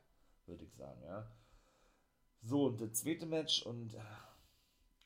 würde 0.45 0.63
ich 0.63 0.73
sagen, 0.75 1.01
ja. 1.03 1.27
So, 2.43 2.65
und 2.65 2.81
das 2.81 2.93
zweite 2.93 3.25
Match 3.25 3.63
und 3.63 3.93
äh, 3.93 3.99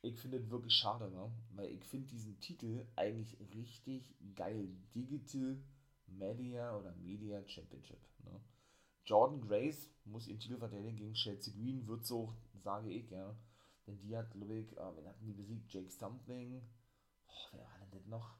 ich 0.06 0.20
finde 0.20 0.38
es 0.38 0.50
wirklich 0.50 0.74
schade, 0.74 1.10
ne? 1.10 1.32
weil 1.56 1.72
ich 1.72 1.84
finde 1.84 2.08
diesen 2.08 2.40
Titel 2.40 2.86
eigentlich 2.96 3.38
richtig 3.54 4.16
geil. 4.36 4.70
Digital 4.94 5.58
Media 6.08 6.78
oder 6.78 6.94
Media 6.96 7.46
Championship. 7.48 8.00
Ne? 8.24 8.40
Jordan 9.06 9.42
Grace 9.42 9.90
muss 10.06 10.28
ihren 10.28 10.40
Titel 10.40 10.58
verteidigen 10.58 10.96
gegen 10.96 11.14
Chelsea 11.14 11.54
Green, 11.54 11.88
wird 11.88 12.06
so, 12.06 12.36
sage 12.64 12.90
ich, 12.90 13.10
ja. 13.10 13.36
Denn 13.88 14.00
die 14.00 14.16
hat, 14.16 14.32
glaube 14.32 14.56
ich, 14.56 14.72
äh, 14.78 14.98
wen 14.98 15.08
hatten 15.08 15.26
die 15.26 15.34
besiegt? 15.34 15.72
Jake 15.72 15.92
Something. 15.92 16.62
Oh, 17.28 17.48
wer 17.52 17.62
war 17.62 17.78
denn 17.80 17.92
das 17.92 18.08
noch? 18.08 18.36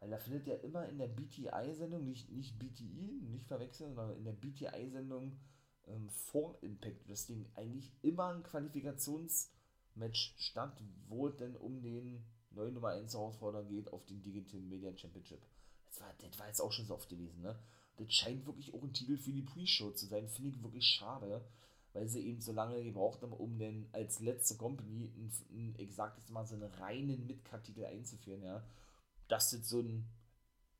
Weil 0.00 0.10
da 0.10 0.18
findet 0.18 0.46
ja 0.46 0.54
immer 0.56 0.88
in 0.88 0.98
der 0.98 1.08
BTI-Sendung, 1.08 2.04
nicht, 2.04 2.30
nicht 2.30 2.58
BTI, 2.58 3.22
nicht 3.30 3.46
verwechseln, 3.46 3.94
sondern 3.94 4.16
in 4.16 4.24
der 4.24 4.32
BTI-Sendung 4.32 5.38
ähm, 5.86 6.08
vor 6.08 6.58
Impact 6.62 7.08
Wrestling 7.08 7.46
eigentlich 7.54 7.92
immer 8.02 8.34
ein 8.34 8.42
Qualifikationsmatch 9.94 10.34
statt, 10.38 10.80
wo 11.08 11.28
es 11.28 11.36
denn 11.36 11.56
um 11.56 11.80
den 11.82 12.24
neuen 12.50 12.74
Nummer 12.74 12.88
1 12.88 13.14
Herausforderer 13.14 13.64
geht 13.64 13.92
auf 13.92 14.04
den 14.06 14.22
Digital 14.22 14.60
Media 14.60 14.94
Championship. 14.96 15.42
Das 15.86 16.00
war, 16.00 16.14
das 16.18 16.38
war 16.38 16.46
jetzt 16.46 16.60
auch 16.60 16.72
schon 16.72 16.86
so 16.86 16.94
oft 16.94 17.08
gewesen, 17.08 17.42
ne? 17.42 17.58
Das 17.96 18.12
scheint 18.12 18.46
wirklich 18.46 18.72
auch 18.74 18.82
ein 18.82 18.94
Titel 18.94 19.16
für 19.16 19.32
die 19.32 19.42
Pre-Show 19.42 19.90
zu 19.90 20.06
sein. 20.06 20.26
Finde 20.28 20.50
ich 20.50 20.62
wirklich 20.62 20.86
schade, 20.86 21.44
weil 21.92 22.08
sie 22.08 22.26
eben 22.26 22.40
so 22.40 22.52
lange 22.52 22.82
gebraucht 22.82 23.22
haben, 23.22 23.32
um 23.32 23.58
dann 23.58 23.86
als 23.92 24.20
letzte 24.20 24.56
Company 24.56 25.12
ein, 25.14 25.32
ein, 25.50 25.74
ich 25.78 26.30
mal, 26.30 26.46
so 26.46 26.54
einen 26.54 26.72
reinen 26.74 27.26
Midcard-Titel 27.26 27.84
einzuführen, 27.84 28.42
ja. 28.42 28.64
Dass 29.28 29.50
das 29.50 29.68
so 29.68 29.80
ein 29.80 30.08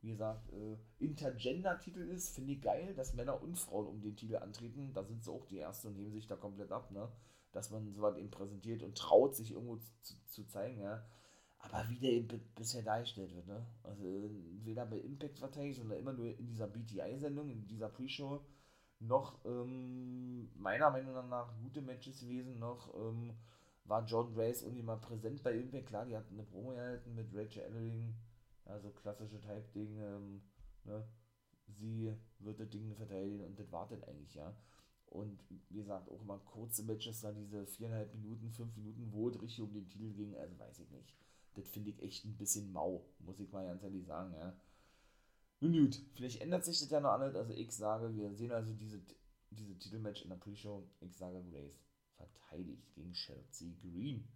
wie 0.02 0.10
gesagt, 0.10 0.50
äh, 0.52 0.76
Intergender-Titel 0.98 2.00
ist, 2.00 2.34
finde 2.34 2.54
ich 2.54 2.60
geil, 2.60 2.92
dass 2.96 3.14
Männer 3.14 3.40
und 3.40 3.56
Frauen 3.56 3.86
um 3.86 4.00
den 4.00 4.16
Titel 4.16 4.34
antreten. 4.34 4.92
Da 4.92 5.04
sind 5.04 5.22
sie 5.22 5.30
auch 5.30 5.46
die 5.46 5.60
Ersten 5.60 5.88
und 5.88 5.96
nehmen 5.96 6.12
sich 6.12 6.26
da 6.26 6.34
komplett 6.34 6.72
ab, 6.72 6.90
ne? 6.90 7.08
Dass 7.52 7.70
man 7.70 7.92
sowas 7.92 8.16
eben 8.16 8.30
präsentiert 8.30 8.82
und 8.82 8.96
traut, 8.96 9.36
sich 9.36 9.52
irgendwo 9.52 9.76
zu, 10.00 10.14
zu 10.26 10.44
zeigen, 10.46 10.80
ja. 10.80 11.04
Aber 11.58 11.88
wie 11.88 11.98
der 11.98 12.10
eben 12.10 12.40
bisher 12.56 12.82
dargestellt 12.82 13.34
wird, 13.34 13.46
ne? 13.46 13.64
Also 13.84 14.02
weder 14.64 14.84
bei 14.84 14.98
Impact 14.98 15.38
verteidigt 15.38 15.80
oder 15.80 15.96
immer 15.96 16.12
nur 16.12 16.26
in 16.26 16.46
dieser 16.48 16.66
BTI-Sendung, 16.66 17.50
in 17.50 17.68
dieser 17.68 17.88
Pre-Show, 17.88 18.44
noch 18.98 19.44
ähm, 19.44 20.50
meiner 20.56 20.90
Meinung 20.90 21.28
nach 21.28 21.54
gute 21.60 21.82
Matches 21.82 22.20
gewesen, 22.20 22.58
noch 22.58 22.92
ähm, 22.94 23.34
war 23.84 24.04
John 24.04 24.32
Grace 24.34 24.62
irgendwie 24.62 24.82
mal 24.82 24.96
präsent 24.96 25.42
bei 25.42 25.52
Impact. 25.52 25.86
Klar, 25.86 26.06
die 26.06 26.16
hatten 26.16 26.34
eine 26.34 26.44
Promo 26.44 26.70
gehalten 26.70 27.14
mit 27.14 27.34
Rachel 27.34 27.62
Ellering, 27.62 28.14
also 28.64 28.90
klassische 28.90 29.40
Type-Ding, 29.40 29.98
ähm, 29.98 30.42
ne? 30.84 31.04
sie 31.68 32.14
wird 32.38 32.60
das 32.60 32.68
Ding 32.70 32.94
verteidigen 32.94 33.44
und 33.44 33.58
das 33.58 33.70
war 33.72 33.88
dann 33.88 34.02
eigentlich, 34.04 34.34
ja. 34.34 34.54
Und 35.12 35.38
wie 35.50 35.76
gesagt, 35.76 36.10
auch 36.10 36.24
mal 36.24 36.38
kurze 36.38 36.82
Matches, 36.84 37.20
da 37.20 37.32
diese 37.32 37.66
viereinhalb 37.66 38.14
Minuten, 38.14 38.50
fünf 38.50 38.74
Minuten, 38.76 39.12
wo 39.12 39.28
es 39.28 39.40
richtig 39.42 39.60
um 39.60 39.74
den 39.74 39.86
Titel 39.86 40.10
ging, 40.14 40.34
also 40.36 40.58
weiß 40.58 40.78
ich 40.80 40.90
nicht. 40.90 41.14
Das 41.52 41.68
finde 41.68 41.90
ich 41.90 42.02
echt 42.02 42.24
ein 42.24 42.38
bisschen 42.38 42.72
mau, 42.72 43.04
muss 43.18 43.38
ich 43.38 43.52
mal 43.52 43.66
ganz 43.66 43.82
ehrlich 43.82 44.06
sagen, 44.06 44.32
ja. 44.32 44.56
Nun 45.60 45.72
gut, 45.72 46.02
vielleicht 46.14 46.40
ändert 46.40 46.64
sich 46.64 46.80
das 46.80 46.88
ja 46.88 47.00
noch 47.00 47.10
alles. 47.10 47.34
Also 47.34 47.52
ich 47.52 47.70
sage, 47.72 48.16
wir 48.16 48.32
sehen 48.32 48.52
also 48.52 48.72
diese, 48.72 49.02
diese 49.50 49.78
Titelmatch 49.78 50.22
in 50.22 50.30
der 50.30 50.36
Pre-Show. 50.36 50.82
Ich 51.00 51.14
sage, 51.14 51.44
Grace 51.50 51.78
verteidigt 52.16 52.94
gegen 52.94 53.12
Chelsea 53.12 53.74
Green. 53.82 54.26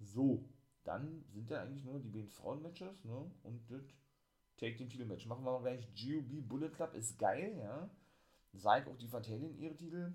So, 0.00 0.44
dann 0.82 1.24
sind 1.28 1.50
ja 1.50 1.62
eigentlich 1.62 1.84
nur 1.84 2.00
die 2.00 2.08
beiden 2.08 2.28
Frauen-Matches, 2.28 3.04
ne? 3.04 3.30
Und 3.44 3.70
das 3.70 3.84
Take 4.56 4.76
Team 4.76 4.90
Titel-Match. 4.90 5.26
Machen 5.26 5.44
wir 5.44 5.52
mal 5.52 5.62
gleich. 5.62 5.86
GOB 5.94 6.48
Bullet 6.48 6.70
Club 6.70 6.94
ist 6.94 7.16
geil, 7.18 7.56
ja. 7.56 7.88
Sag 8.52 8.88
auch 8.88 8.96
die 8.96 9.08
verteidigen 9.08 9.56
ihre 9.58 9.76
Titel. 9.76 10.14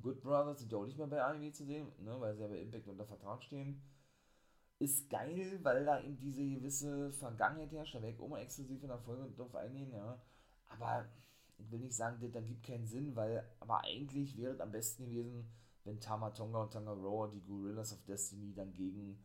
Good 0.00 0.22
Brothers 0.22 0.60
sind 0.60 0.72
ja 0.72 0.78
auch 0.78 0.86
nicht 0.86 0.98
mehr 0.98 1.06
bei 1.06 1.22
AEW 1.22 1.50
zu 1.52 1.64
sehen, 1.64 1.88
ne? 1.98 2.20
Weil 2.20 2.34
sie 2.34 2.42
ja 2.42 2.48
bei 2.48 2.60
Impact 2.60 2.86
unter 2.88 3.06
Vertrag 3.06 3.42
stehen. 3.42 3.82
Ist 4.78 5.10
geil, 5.10 5.58
weil 5.62 5.84
da 5.84 6.00
eben 6.00 6.18
diese 6.18 6.46
gewisse 6.46 7.10
Vergangenheit 7.12 7.72
herrscht. 7.72 7.94
Da 7.94 8.02
werde 8.02 8.14
ich 8.14 8.20
auch 8.20 8.28
mal 8.28 8.40
exklusiv 8.40 8.82
in 8.82 8.88
der 8.88 8.98
Folge 8.98 9.30
drauf 9.34 9.54
eingehen, 9.56 9.90
ja. 9.92 10.22
Aber 10.68 11.08
ich 11.58 11.70
will 11.70 11.80
nicht 11.80 11.94
sagen, 11.94 12.18
das, 12.20 12.30
da 12.30 12.40
gibt 12.40 12.64
keinen 12.64 12.86
Sinn, 12.86 13.16
weil, 13.16 13.44
aber 13.58 13.82
eigentlich 13.82 14.36
wäre 14.36 14.52
es 14.52 14.60
am 14.60 14.70
besten 14.70 15.06
gewesen, 15.06 15.50
wenn 15.84 16.00
Tama 16.00 16.30
Tonga 16.30 16.62
und 16.62 16.72
Tanga 16.72 16.92
Roa, 16.92 17.28
die 17.28 17.42
Gorillas 17.42 17.92
of 17.92 18.04
Destiny, 18.04 18.54
dann 18.54 18.72
gegen 18.72 19.18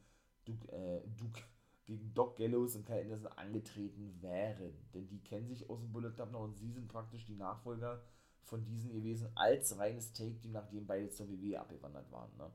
Duke, 0.45 0.71
äh, 0.71 1.01
Duke 1.17 1.41
gegen 1.85 2.13
Doc 2.13 2.37
Gallows 2.37 2.75
und 2.75 2.85
Kyle 2.85 3.01
Anderson 3.01 3.31
angetreten 3.33 4.21
wären. 4.21 4.73
Denn 4.93 5.07
die 5.07 5.19
kennen 5.19 5.47
sich 5.47 5.69
aus 5.69 5.79
dem 5.79 5.91
Bullet 5.91 6.11
Club 6.11 6.31
noch 6.31 6.43
und 6.43 6.57
sie 6.57 6.71
sind 6.71 6.87
praktisch 6.87 7.25
die 7.25 7.35
Nachfolger 7.35 8.01
von 8.43 8.63
diesen 8.65 8.91
gewesen 8.91 9.29
als 9.35 9.77
reines 9.77 10.13
Take-Team, 10.13 10.51
nachdem 10.51 10.85
beide 10.85 11.09
zur 11.09 11.29
WWE 11.29 11.59
abgewandert 11.59 12.11
waren. 12.11 12.35
Ne? 12.37 12.51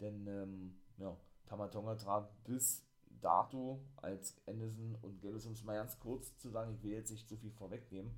Denn, 0.00 0.26
ähm, 0.26 0.74
ja, 0.98 1.16
Tamatonga 1.46 1.96
trat 1.96 2.44
bis 2.44 2.86
dato 3.20 3.80
als 3.96 4.36
Anderson 4.46 4.96
und 5.02 5.20
Gallows, 5.20 5.46
um 5.46 5.52
es 5.52 5.64
mal 5.64 5.76
ganz 5.76 5.98
kurz 5.98 6.36
zu 6.38 6.50
sagen, 6.50 6.74
ich 6.74 6.82
will 6.82 6.92
jetzt 6.92 7.10
nicht 7.10 7.28
zu 7.28 7.36
viel 7.36 7.52
vorwegnehmen, 7.52 8.12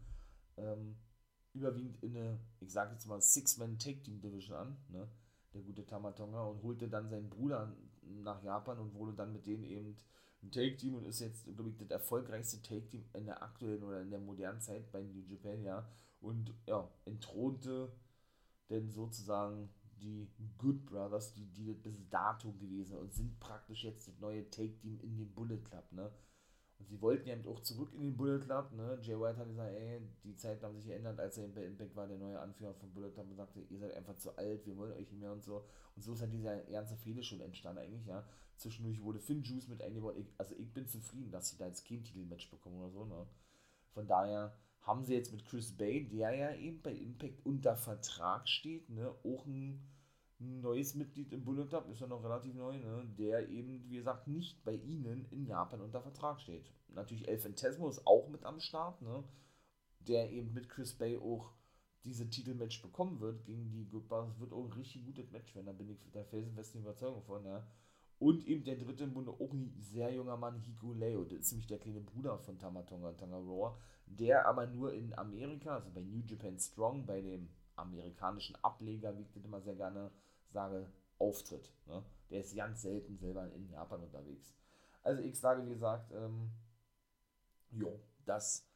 ähm, 0.56 0.96
überwiegend 1.52 2.02
in 2.02 2.16
eine, 2.16 2.40
ich 2.60 2.72
sage 2.72 2.92
jetzt 2.92 3.06
mal, 3.06 3.20
Six-Man-Take-Team-Division 3.20 4.56
an, 4.56 4.76
ne? 4.88 5.08
der 5.52 5.62
gute 5.62 5.86
Tamatonga, 5.86 6.42
und 6.44 6.62
holte 6.62 6.88
dann 6.88 7.08
seinen 7.08 7.30
Bruder 7.30 7.76
nach 8.02 8.42
Japan 8.42 8.78
und 8.78 8.94
wurde 8.94 9.12
dann 9.14 9.32
mit 9.32 9.46
denen 9.46 9.64
eben 9.64 9.96
ein 10.44 10.50
Take-Team 10.50 10.94
und 10.94 11.06
ist 11.06 11.20
jetzt, 11.20 11.44
glaube 11.44 11.70
ich, 11.70 11.76
das 11.76 11.90
erfolgreichste 11.90 12.62
Take-Team 12.62 13.04
in 13.14 13.26
der 13.26 13.42
aktuellen 13.42 13.82
oder 13.82 14.02
in 14.02 14.10
der 14.10 14.20
modernen 14.20 14.60
Zeit 14.60 14.90
bei 14.92 15.02
New 15.02 15.22
Japan, 15.22 15.62
ja. 15.64 15.88
Und 16.20 16.54
ja, 16.66 16.88
entthronte 17.04 17.92
denn 18.70 18.90
sozusagen 18.90 19.68
die 20.00 20.28
Good 20.58 20.86
Brothers, 20.86 21.34
die, 21.34 21.46
die 21.46 21.72
bis 21.74 22.08
dato 22.08 22.52
gewesen 22.52 22.98
und 22.98 23.12
sind 23.14 23.38
praktisch 23.40 23.84
jetzt 23.84 24.08
das 24.08 24.18
neue 24.20 24.48
Take-Team 24.50 25.00
in 25.00 25.16
dem 25.16 25.32
Bullet 25.34 25.58
Club, 25.58 25.92
ne? 25.92 26.10
Und 26.78 26.88
sie 26.88 27.00
wollten 27.00 27.28
ja 27.28 27.36
auch 27.46 27.60
zurück 27.60 27.92
in 27.94 28.02
den 28.02 28.16
Bullet 28.16 28.40
Club, 28.40 28.72
ne? 28.72 28.98
Jay 29.00 29.18
White 29.18 29.38
hat 29.38 29.48
gesagt, 29.48 29.72
ey, 29.72 30.00
die 30.24 30.34
Zeiten 30.34 30.64
haben 30.64 30.74
sich 30.74 30.86
geändert, 30.86 31.20
als 31.20 31.38
er 31.38 31.48
bei 31.48 31.64
Impact 31.64 31.94
war, 31.94 32.06
der 32.06 32.18
neue 32.18 32.38
Anführer 32.38 32.74
von 32.74 32.92
Bullet 32.92 33.10
Club 33.10 33.30
und 33.30 33.36
sagte, 33.36 33.60
ihr 33.60 33.78
seid 33.78 33.94
einfach 33.94 34.16
zu 34.16 34.36
alt, 34.36 34.66
wir 34.66 34.76
wollen 34.76 34.92
euch 34.92 35.10
nicht 35.10 35.20
mehr 35.20 35.32
und 35.32 35.42
so. 35.42 35.64
Und 35.94 36.02
so 36.02 36.14
ist 36.14 36.20
halt 36.20 36.32
dieser 36.32 36.58
ganze 36.64 36.96
Fehler 36.96 37.22
schon 37.22 37.40
entstanden 37.40 37.82
eigentlich, 37.82 38.06
ja. 38.06 38.24
Zwischendurch 38.56 39.02
wurde 39.02 39.20
Finn 39.20 39.42
Juice 39.42 39.68
mit 39.68 39.82
eingebaut. 39.82 40.16
Ich, 40.16 40.26
also 40.36 40.54
ich 40.56 40.72
bin 40.72 40.86
zufrieden, 40.86 41.30
dass 41.30 41.50
sie 41.50 41.58
da 41.58 41.66
jetzt 41.66 41.86
kein 41.86 42.02
Titelmatch 42.02 42.50
bekommen 42.50 42.80
oder 42.80 42.90
so, 42.90 43.04
ne? 43.04 43.26
Von 43.92 44.06
daher 44.08 44.52
haben 44.80 45.04
sie 45.04 45.14
jetzt 45.14 45.32
mit 45.32 45.44
Chris 45.46 45.76
Bay, 45.76 46.06
der 46.08 46.34
ja 46.34 46.54
eben 46.54 46.82
bei 46.82 46.92
Impact 46.92 47.44
unter 47.46 47.76
Vertrag 47.76 48.48
steht, 48.48 48.90
ne, 48.90 49.14
auch 49.24 49.46
ein 49.46 49.80
neues 50.44 50.94
Mitglied 50.94 51.32
im 51.32 51.44
Bullet 51.44 51.66
Club, 51.66 51.88
ist 51.90 52.00
ja 52.00 52.06
noch 52.06 52.22
relativ 52.22 52.54
neu, 52.54 52.78
ne, 52.78 53.06
der 53.18 53.48
eben, 53.48 53.88
wie 53.88 53.96
gesagt, 53.96 54.28
nicht 54.28 54.64
bei 54.64 54.74
ihnen 54.74 55.26
in 55.30 55.46
Japan 55.46 55.80
unter 55.80 56.00
Vertrag 56.00 56.40
steht. 56.40 56.72
Natürlich 56.88 57.28
El 57.28 57.38
Fantasmo 57.38 57.88
ist 57.88 58.06
auch 58.06 58.28
mit 58.28 58.44
am 58.44 58.60
Start, 58.60 59.02
ne, 59.02 59.24
der 60.00 60.30
eben 60.30 60.52
mit 60.52 60.68
Chris 60.68 60.92
Bay 60.94 61.16
auch 61.16 61.52
diese 62.04 62.28
Titelmatch 62.28 62.82
bekommen 62.82 63.20
wird 63.20 63.44
gegen 63.44 63.70
die 63.70 63.88
Good 63.88 64.08
Brothers, 64.08 64.38
wird 64.38 64.52
auch 64.52 64.64
ein 64.64 64.72
richtig 64.72 65.04
gutes 65.04 65.30
Match 65.30 65.54
werden, 65.54 65.66
da 65.66 65.72
bin 65.72 65.88
ich 65.88 66.10
der 66.12 66.24
felsenfesten 66.24 66.82
Überzeugung 66.82 67.22
von, 67.22 67.44
ja. 67.44 67.66
Und 68.18 68.46
eben 68.46 68.64
der 68.64 68.76
dritte 68.76 69.04
im 69.04 69.12
Bunde, 69.12 69.32
auch 69.32 69.52
ein 69.52 69.74
sehr 69.80 70.14
junger 70.14 70.36
Mann, 70.36 70.60
Hiku 70.60 70.92
Leo, 70.92 71.24
das 71.24 71.40
ist 71.40 71.52
nämlich 71.52 71.66
der 71.66 71.78
kleine 71.78 72.00
Bruder 72.00 72.38
von 72.38 72.58
Tamatonga 72.58 73.12
Tangaroa, 73.12 73.76
der 74.06 74.46
aber 74.46 74.66
nur 74.66 74.92
in 74.92 75.12
Amerika, 75.18 75.76
also 75.76 75.90
bei 75.90 76.02
New 76.02 76.22
Japan 76.26 76.58
Strong, 76.58 77.06
bei 77.06 77.20
dem 77.20 77.48
amerikanischen 77.76 78.56
Ableger, 78.62 79.16
wie 79.16 79.22
ich 79.22 79.32
das 79.32 79.44
immer 79.44 79.60
sehr 79.60 79.74
gerne 79.74 80.10
sage, 80.54 80.86
auftritt. 81.18 81.70
Ne? 81.86 82.02
Der 82.30 82.40
ist 82.40 82.56
ganz 82.56 82.82
selten 82.82 83.18
selber 83.18 83.52
in 83.52 83.68
Japan 83.68 84.02
unterwegs. 84.02 84.54
Also 85.02 85.20
ich 85.20 85.38
sage, 85.38 85.66
wie 85.66 85.70
gesagt, 85.70 86.10
ähm, 86.12 86.50
jo, 87.70 88.00
dass 88.24 88.66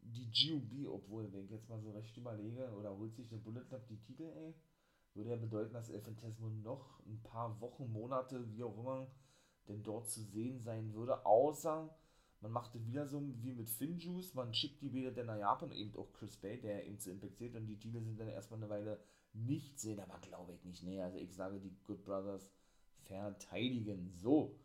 die 0.00 0.30
GUB, 0.30 0.88
obwohl, 0.88 1.32
wenn 1.32 1.44
ich 1.44 1.50
jetzt 1.50 1.68
mal 1.68 1.80
so 1.80 1.90
recht 1.90 2.16
überlege, 2.16 2.70
oder 2.78 2.96
holt 2.96 3.16
sich 3.16 3.28
der 3.28 3.38
Bullet 3.38 3.64
Club 3.64 3.86
die 3.88 3.98
Titel, 3.98 4.30
ey, 4.36 4.54
würde 5.14 5.30
ja 5.30 5.36
bedeuten, 5.36 5.72
dass 5.72 5.90
El 5.90 6.00
Phantasmo 6.00 6.48
noch 6.48 7.00
ein 7.06 7.20
paar 7.22 7.60
Wochen, 7.60 7.90
Monate, 7.90 8.48
wie 8.52 8.62
auch 8.62 8.78
immer, 8.78 9.06
denn 9.66 9.82
dort 9.82 10.08
zu 10.08 10.22
sehen 10.22 10.60
sein 10.60 10.92
würde, 10.92 11.24
außer 11.24 11.88
man 12.40 12.52
macht 12.52 12.74
es 12.74 12.86
wieder 12.86 13.06
so 13.06 13.22
wie 13.40 13.54
mit 13.54 13.70
Finjuice, 13.70 14.34
man 14.34 14.52
schickt 14.52 14.82
die 14.82 14.92
wieder 14.92 15.12
dann 15.12 15.26
nach 15.26 15.38
Japan, 15.38 15.72
eben 15.72 15.96
auch 15.96 16.12
Chris 16.12 16.36
Bay, 16.36 16.60
der 16.60 16.86
eben 16.86 16.98
zu 16.98 17.10
Impact 17.10 17.40
und 17.56 17.66
die 17.66 17.78
Titel 17.78 18.02
sind 18.02 18.20
dann 18.20 18.28
erstmal 18.28 18.60
eine 18.60 18.68
Weile 18.68 19.00
nicht 19.34 19.78
sehen, 19.78 20.00
aber 20.00 20.18
glaube 20.20 20.54
ich 20.54 20.64
nicht. 20.64 20.82
Nee, 20.82 21.00
also 21.02 21.18
ich 21.18 21.34
sage, 21.34 21.60
die 21.60 21.76
Good 21.84 22.04
Brothers 22.04 22.48
verteidigen. 23.04 24.10
So. 24.22 24.58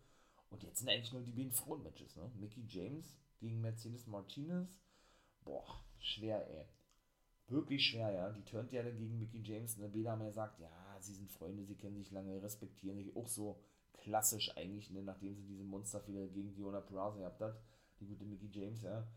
Und 0.50 0.64
jetzt 0.64 0.80
sind 0.80 0.90
eigentlich 0.90 1.12
nur 1.12 1.22
die 1.22 1.32
beiden 1.32 1.52
Frauenmatches, 1.52 2.16
ne? 2.16 2.32
Mickey 2.40 2.64
James 2.68 3.16
gegen 3.40 3.62
Mercedes 3.62 4.08
Martinez. 4.08 4.80
Boah, 5.44 5.84
schwer, 6.00 6.48
ey. 6.50 6.66
Wirklich 7.48 7.86
schwer, 7.86 8.12
ja. 8.12 8.32
Die 8.32 8.44
turnt 8.44 8.72
ja 8.72 8.84
dann 8.84 8.98
gegen 8.98 9.20
Mickey 9.20 9.42
James 9.42 9.76
und 9.76 9.82
der 9.82 9.90
Bela 9.90 10.22
ja 10.22 10.32
sagt, 10.32 10.60
ja, 10.60 10.98
sie 11.00 11.14
sind 11.14 11.32
Freunde, 11.32 11.66
sie 11.66 11.76
kennen 11.76 11.98
sich 11.98 12.12
lange, 12.12 12.42
respektieren 12.42 12.98
sich. 12.98 13.16
Auch 13.16 13.28
so 13.28 13.60
klassisch 13.94 14.56
eigentlich, 14.56 14.90
ne? 14.92 15.02
nachdem 15.02 15.36
sie 15.36 15.46
diese 15.46 15.64
Monsterfehler 15.64 16.28
gegen 16.28 16.54
Diona 16.54 16.82
Peraza 16.82 17.18
gehabt 17.18 17.42
hat. 17.42 17.60
Die 18.00 18.06
gute 18.06 18.24
Mickey 18.24 18.50
James, 18.52 18.82
ja. 18.82 19.08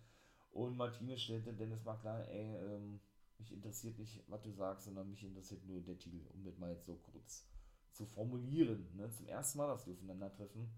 Und 0.51 0.77
Martinez 0.77 1.23
stellte 1.23 1.53
Dennis 1.53 1.83
klar, 1.83 2.29
ey, 2.29 2.57
ähm, 2.57 3.01
mich 3.43 3.53
interessiert 3.53 3.99
nicht, 3.99 4.23
was 4.29 4.43
du 4.43 4.53
sagst, 4.53 4.85
sondern 4.85 5.11
mich 5.11 5.25
interessiert 5.25 5.65
nur 5.65 5.81
der 5.81 5.99
Titel, 5.99 6.21
um 6.33 6.45
das 6.45 6.59
mal 6.59 6.71
jetzt 6.71 6.87
so 6.87 6.95
kurz 6.95 7.49
zu 7.93 8.07
formulieren. 8.07 8.89
Ne? 8.97 9.11
Zum 9.11 9.27
ersten 9.27 9.59
Mal, 9.59 9.69
dass 9.69 9.87
wir 9.87 9.95
aufeinandertreffen. 9.95 10.71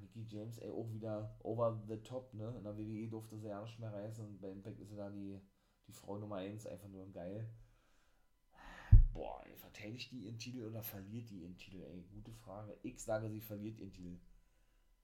Mickey 0.00 0.24
James, 0.28 0.58
ey, 0.58 0.70
auch 0.70 0.92
wieder 0.92 1.38
over 1.42 1.80
the 1.88 1.96
top, 1.98 2.34
ne? 2.34 2.52
In 2.58 2.64
der 2.64 2.76
WWE 2.76 3.08
durfte 3.08 3.38
sie 3.38 3.48
ja 3.48 3.62
nicht 3.62 3.78
mehr 3.78 3.92
reisen 3.92 4.26
und 4.26 4.40
bei 4.40 4.50
Impact 4.50 4.80
ist 4.80 4.90
sie 4.90 4.96
da 4.96 5.08
die, 5.08 5.40
die 5.86 5.92
Frau 5.92 6.18
Nummer 6.18 6.36
1, 6.36 6.66
einfach 6.66 6.88
nur 6.88 7.10
geil. 7.12 7.48
Boah, 9.12 9.40
ey, 9.46 9.56
verteidigt 9.56 10.10
die 10.10 10.24
ihren 10.24 10.38
Titel 10.38 10.64
oder 10.64 10.82
verliert 10.82 11.30
die 11.30 11.42
ihren 11.42 11.56
Titel, 11.56 11.80
ey? 11.80 12.04
Gute 12.12 12.32
Frage. 12.32 12.76
Ich 12.82 13.00
sage, 13.00 13.30
sie 13.30 13.40
verliert 13.40 13.78
ihren 13.78 13.92
Titel. 13.92 14.18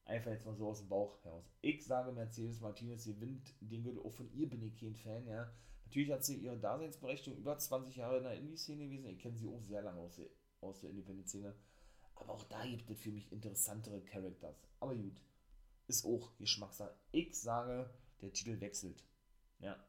Einfach 0.04 0.32
jetzt 0.32 0.44
mal 0.44 0.56
so 0.56 0.68
aus 0.68 0.80
dem 0.80 0.88
Bauch 0.88 1.22
heraus. 1.24 1.48
Ich 1.60 1.86
sage, 1.86 2.10
Mercedes 2.10 2.60
Martinez 2.60 3.04
gewinnt 3.04 3.54
den 3.60 3.84
Gürtel. 3.84 4.02
Auch 4.02 4.12
von 4.12 4.30
ihr 4.32 4.50
bin 4.50 4.62
ich 4.64 4.76
kein 4.76 4.96
Fan, 4.96 5.26
ja. 5.28 5.48
Natürlich 5.90 6.12
hat 6.12 6.24
sie 6.24 6.36
ihre 6.36 6.56
Daseinsberechtigung 6.56 7.40
über 7.40 7.58
20 7.58 7.96
Jahre 7.96 8.18
in 8.18 8.22
der 8.22 8.34
Indie-Szene 8.34 8.84
gewesen. 8.84 9.08
Ich 9.08 9.18
kenne 9.18 9.36
sie 9.36 9.48
auch 9.48 9.60
sehr 9.62 9.82
lange 9.82 9.98
aus 9.98 10.14
der, 10.14 10.26
aus 10.60 10.78
der 10.78 10.90
Independent-Szene. 10.90 11.52
Aber 12.14 12.34
auch 12.34 12.44
da 12.44 12.64
gibt 12.64 12.88
es 12.88 13.00
für 13.00 13.10
mich 13.10 13.32
interessantere 13.32 14.00
Characters. 14.04 14.54
Aber 14.78 14.94
gut, 14.94 15.20
ist 15.88 16.04
auch 16.04 16.36
Geschmackssache. 16.38 16.94
Ich 17.10 17.36
sage, 17.36 17.92
der 18.20 18.32
Titel 18.32 18.60
wechselt. 18.60 19.04
Ja. 19.58 19.84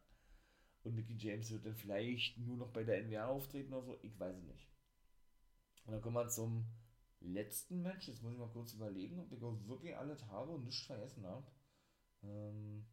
Und 0.81 0.95
Mickey 0.95 1.15
James 1.17 1.51
wird 1.51 1.67
dann 1.67 1.75
vielleicht 1.75 2.35
nur 2.39 2.57
noch 2.57 2.73
bei 2.73 2.83
der 2.83 3.03
NWA 3.03 3.27
auftreten 3.27 3.71
oder 3.71 3.83
so. 3.83 3.99
Ich 4.01 4.19
weiß 4.19 4.35
es 4.35 4.43
nicht. 4.45 4.67
Und 5.85 5.93
dann 5.93 6.01
kommen 6.01 6.15
wir 6.15 6.29
zum 6.29 6.65
letzten 7.19 7.83
Match. 7.83 8.07
Jetzt 8.07 8.23
muss 8.23 8.33
ich 8.33 8.39
mal 8.39 8.49
kurz 8.49 8.73
überlegen, 8.73 9.19
ob 9.19 9.31
ich 9.31 9.43
auch 9.43 9.67
wirklich 9.67 9.95
alles 9.95 10.25
habe 10.25 10.53
und 10.53 10.63
nichts 10.63 10.87
vergessen 10.87 11.27
habe. 11.27 11.45
Ähm, 12.23 12.87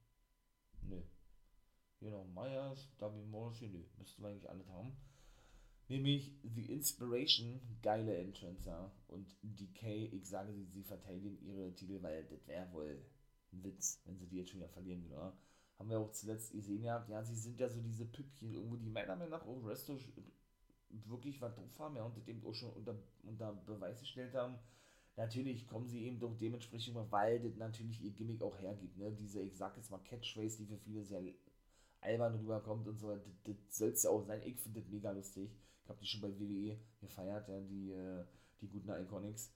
ne. 0.83 1.03
Genau, 2.01 2.25
Myers, 2.25 2.89
W. 2.99 3.25
Morrissey, 3.27 3.69
nö, 3.69 3.83
müssten 3.99 4.23
wir 4.23 4.29
eigentlich 4.29 4.49
alles 4.49 4.69
haben. 4.69 4.97
Nämlich 5.89 6.33
The 6.43 6.73
Inspiration, 6.73 7.61
geile 7.83 8.17
Entrance, 8.17 8.69
ja. 8.69 8.93
Und 9.09 9.35
DK, 9.43 10.13
ich 10.13 10.29
sage 10.29 10.53
sie, 10.53 10.65
sie 10.67 10.85
verteidigen 10.85 11.39
ihre 11.43 11.75
Titel, 11.75 12.03
weil 12.03 12.25
das 12.25 12.47
wäre 12.47 12.71
wohl 12.73 13.03
ein 13.53 13.65
Witz, 13.65 14.01
wenn 14.05 14.19
sie 14.19 14.27
die 14.27 14.37
jetzt 14.37 14.51
schon 14.51 14.61
wieder 14.61 14.69
verlieren 14.69 15.03
würden, 15.03 15.15
oder? 15.15 15.37
Haben 15.79 15.91
wir 15.91 15.99
auch 15.99 16.13
zuletzt 16.13 16.53
gesehen 16.53 16.83
gehabt, 16.83 17.09
ja, 17.09 17.23
sie 17.25 17.37
sind 17.37 17.59
ja 17.59 17.69
so 17.69 17.81
diese 17.81 18.05
Püppchen 18.05 18.53
irgendwo, 18.53 18.77
die 18.77 18.91
meiner 18.91 19.17
Meinung 19.17 19.31
nach 19.31 19.47
auch 19.47 19.65
Resto 19.65 19.99
wirklich 20.91 21.41
was 21.41 21.55
drauf 21.55 21.79
haben, 21.79 21.97
ja, 21.97 22.05
und 22.05 22.17
das 22.17 22.29
eben 22.29 22.45
auch 22.45 22.55
schon 22.55 22.73
unter, 22.73 22.97
unter 23.23 23.53
Beweis 23.55 24.01
gestellt 24.01 24.35
haben. 24.35 24.59
Natürlich 25.17 25.67
kommen 25.67 25.89
sie 25.89 26.05
eben 26.05 26.21
doch 26.21 26.37
dementsprechend, 26.37 26.97
weil 27.11 27.41
das 27.41 27.57
natürlich 27.57 28.01
ihr 28.03 28.13
Gimmick 28.13 28.43
auch 28.43 28.59
hergibt, 28.61 28.97
ne? 28.99 29.11
Diese, 29.13 29.43
ich 29.43 29.57
sag 29.57 29.77
jetzt 29.77 29.91
mal, 29.91 29.99
Catchphrase, 29.99 30.59
die 30.59 30.67
für 30.67 30.79
viele 30.79 31.05
sehr 31.05 31.23
albern 32.01 32.35
rüberkommt 32.37 32.87
und 32.87 32.99
so, 32.99 33.15
das, 33.15 33.25
das 33.45 33.57
soll 33.71 33.91
es 33.91 34.03
ja 34.03 34.11
auch 34.11 34.25
sein. 34.25 34.43
Ich 34.45 34.61
finde 34.61 34.81
das 34.81 34.89
mega 34.89 35.11
lustig. 35.11 35.51
Ich 35.83 35.89
habe 35.89 35.99
die 36.01 36.07
schon 36.07 36.21
bei 36.21 36.39
WWE 36.39 36.79
gefeiert, 37.01 37.49
ja, 37.49 37.61
die, 37.61 37.91
äh, 37.91 38.25
die 38.61 38.69
guten 38.69 38.91
Iconics. 38.91 39.53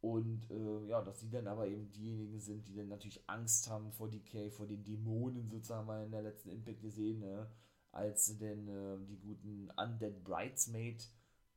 Und 0.00 0.50
äh, 0.50 0.86
ja, 0.86 1.02
dass 1.02 1.20
sie 1.20 1.30
dann 1.30 1.46
aber 1.46 1.66
eben 1.66 1.90
diejenigen 1.90 2.38
sind, 2.38 2.68
die 2.68 2.74
dann 2.74 2.88
natürlich 2.88 3.22
Angst 3.26 3.70
haben 3.70 3.90
vor 3.90 4.10
DK, 4.10 4.52
vor 4.52 4.66
den 4.66 4.84
Dämonen 4.84 5.48
sozusagen, 5.48 5.86
mal 5.86 6.04
in 6.04 6.10
der 6.10 6.22
letzten 6.22 6.50
Impact 6.50 6.82
gesehen, 6.82 7.20
ne? 7.20 7.50
als 7.90 8.26
sie 8.26 8.38
denn 8.38 8.68
äh, 8.68 8.98
die 9.06 9.18
guten 9.18 9.70
Undead 9.76 10.22
Bridesmaid 10.22 11.08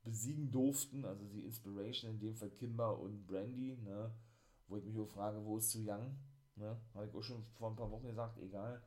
besiegen 0.03 0.49
durften, 0.49 1.03
also 1.03 1.25
die 1.25 1.43
Inspiration, 1.43 2.11
in 2.11 2.19
dem 2.19 2.35
Fall 2.35 2.51
Kimber 2.51 2.97
und 2.99 3.27
Brandy, 3.27 3.77
ne? 3.83 4.13
wo 4.67 4.77
ich 4.77 4.85
mich 4.85 4.97
auch 4.97 5.09
frage, 5.09 5.43
wo 5.43 5.57
ist 5.57 5.71
zu 5.71 5.79
Young? 5.79 6.15
Ne? 6.55 6.77
Habe 6.93 7.05
ich 7.05 7.13
auch 7.13 7.23
schon 7.23 7.43
vor 7.57 7.71
ein 7.71 7.75
paar 7.75 7.91
Wochen 7.91 8.07
gesagt, 8.07 8.39
egal 8.39 8.81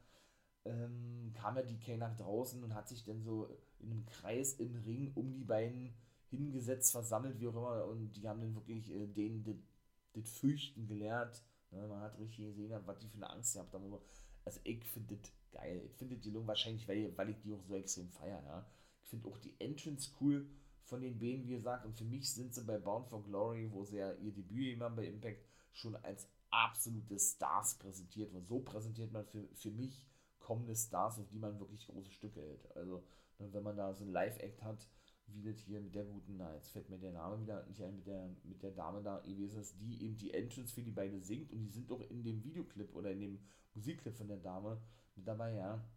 ähm, 0.64 1.32
kam 1.34 1.56
ja 1.56 1.62
DK 1.62 1.96
nach 1.96 2.16
draußen 2.16 2.62
und 2.62 2.74
hat 2.74 2.88
sich 2.88 3.04
dann 3.04 3.22
so 3.22 3.48
in 3.78 3.90
einem 3.90 4.06
Kreis 4.06 4.54
im 4.54 4.74
Ring 4.76 5.12
um 5.14 5.32
die 5.32 5.44
beiden 5.44 5.94
hingesetzt, 6.28 6.92
versammelt, 6.92 7.40
wie 7.40 7.48
auch 7.48 7.56
immer. 7.56 7.84
Und 7.86 8.12
die 8.12 8.28
haben 8.28 8.40
dann 8.40 8.54
wirklich 8.54 8.90
äh, 8.90 9.06
denen 9.06 9.64
das 10.12 10.28
Fürchten 10.30 10.86
gelehrt. 10.86 11.42
Ne? 11.70 11.86
Man 11.88 12.00
hat 12.00 12.18
richtig 12.18 12.46
gesehen, 12.46 12.72
was 12.84 12.98
die 12.98 13.08
für 13.08 13.16
eine 13.16 13.30
Angst 13.30 13.56
haben. 13.56 13.98
Also 14.44 14.60
ich 14.64 14.84
finde 14.84 15.16
das 15.16 15.32
geil. 15.50 15.82
Ich 15.86 15.94
finde 15.96 16.16
die 16.16 16.30
Lung 16.30 16.46
wahrscheinlich, 16.46 16.86
weil, 16.88 17.16
weil 17.16 17.30
ich 17.30 17.40
die 17.40 17.52
auch 17.52 17.62
so 17.62 17.74
extrem 17.74 18.08
feiere. 18.10 18.42
Ja? 18.44 18.66
Ich 19.02 19.08
finde 19.08 19.28
auch 19.28 19.38
die 19.38 19.54
Entrance 19.58 20.10
cool 20.20 20.46
von 20.84 21.00
den 21.00 21.18
beiden, 21.18 21.46
wie 21.46 21.54
gesagt. 21.54 21.84
Und 21.84 21.96
für 21.96 22.04
mich 22.04 22.32
sind 22.32 22.54
sie 22.54 22.64
bei 22.64 22.78
Bound 22.78 23.08
for 23.08 23.22
Glory, 23.22 23.70
wo 23.72 23.84
sie 23.84 23.96
ja 23.96 24.12
ihr 24.14 24.32
Debüt 24.32 24.74
gemacht 24.74 24.96
bei 24.96 25.06
Impact, 25.06 25.44
schon 25.72 25.96
als 25.96 26.28
absolute 26.50 27.18
Stars 27.18 27.78
präsentiert. 27.78 28.32
Und 28.34 28.46
so 28.46 28.60
präsentiert 28.60 29.12
man 29.12 29.24
für, 29.24 29.46
für 29.54 29.70
mich 29.70 30.06
kommende 30.50 30.74
Stars, 30.74 31.20
auf 31.20 31.28
die 31.28 31.38
man 31.38 31.60
wirklich 31.60 31.86
große 31.86 32.10
Stücke 32.10 32.40
hält. 32.40 32.76
Also, 32.76 33.04
ne, 33.38 33.52
wenn 33.52 33.62
man 33.62 33.76
da 33.76 33.94
so 33.94 34.02
ein 34.02 34.10
Live-Act 34.10 34.64
hat, 34.64 34.84
wie 35.28 35.44
das 35.44 35.60
hier 35.60 35.80
mit 35.80 35.94
der 35.94 36.04
guten, 36.04 36.38
na, 36.38 36.52
jetzt 36.56 36.72
fällt 36.72 36.90
mir 36.90 36.98
der 36.98 37.12
Name 37.12 37.40
wieder 37.40 37.64
nicht 37.66 37.80
ein, 37.80 37.94
mit 37.94 38.06
der, 38.08 38.28
mit 38.42 38.60
der 38.60 38.72
Dame 38.72 39.00
da 39.00 39.20
gewesen 39.20 39.60
ist, 39.60 39.80
die 39.80 40.02
eben 40.04 40.16
die 40.16 40.34
Entrance 40.34 40.74
für 40.74 40.82
die 40.82 40.90
beiden 40.90 41.22
singt 41.22 41.52
und 41.52 41.60
die 41.60 41.68
sind 41.68 41.88
doch 41.88 42.00
in 42.00 42.24
dem 42.24 42.42
Videoclip 42.42 42.92
oder 42.96 43.12
in 43.12 43.20
dem 43.20 43.38
Musikclip 43.74 44.16
von 44.16 44.26
der 44.26 44.38
Dame 44.38 44.82
mit 45.14 45.28
dabei, 45.28 45.54
ja. 45.54 45.88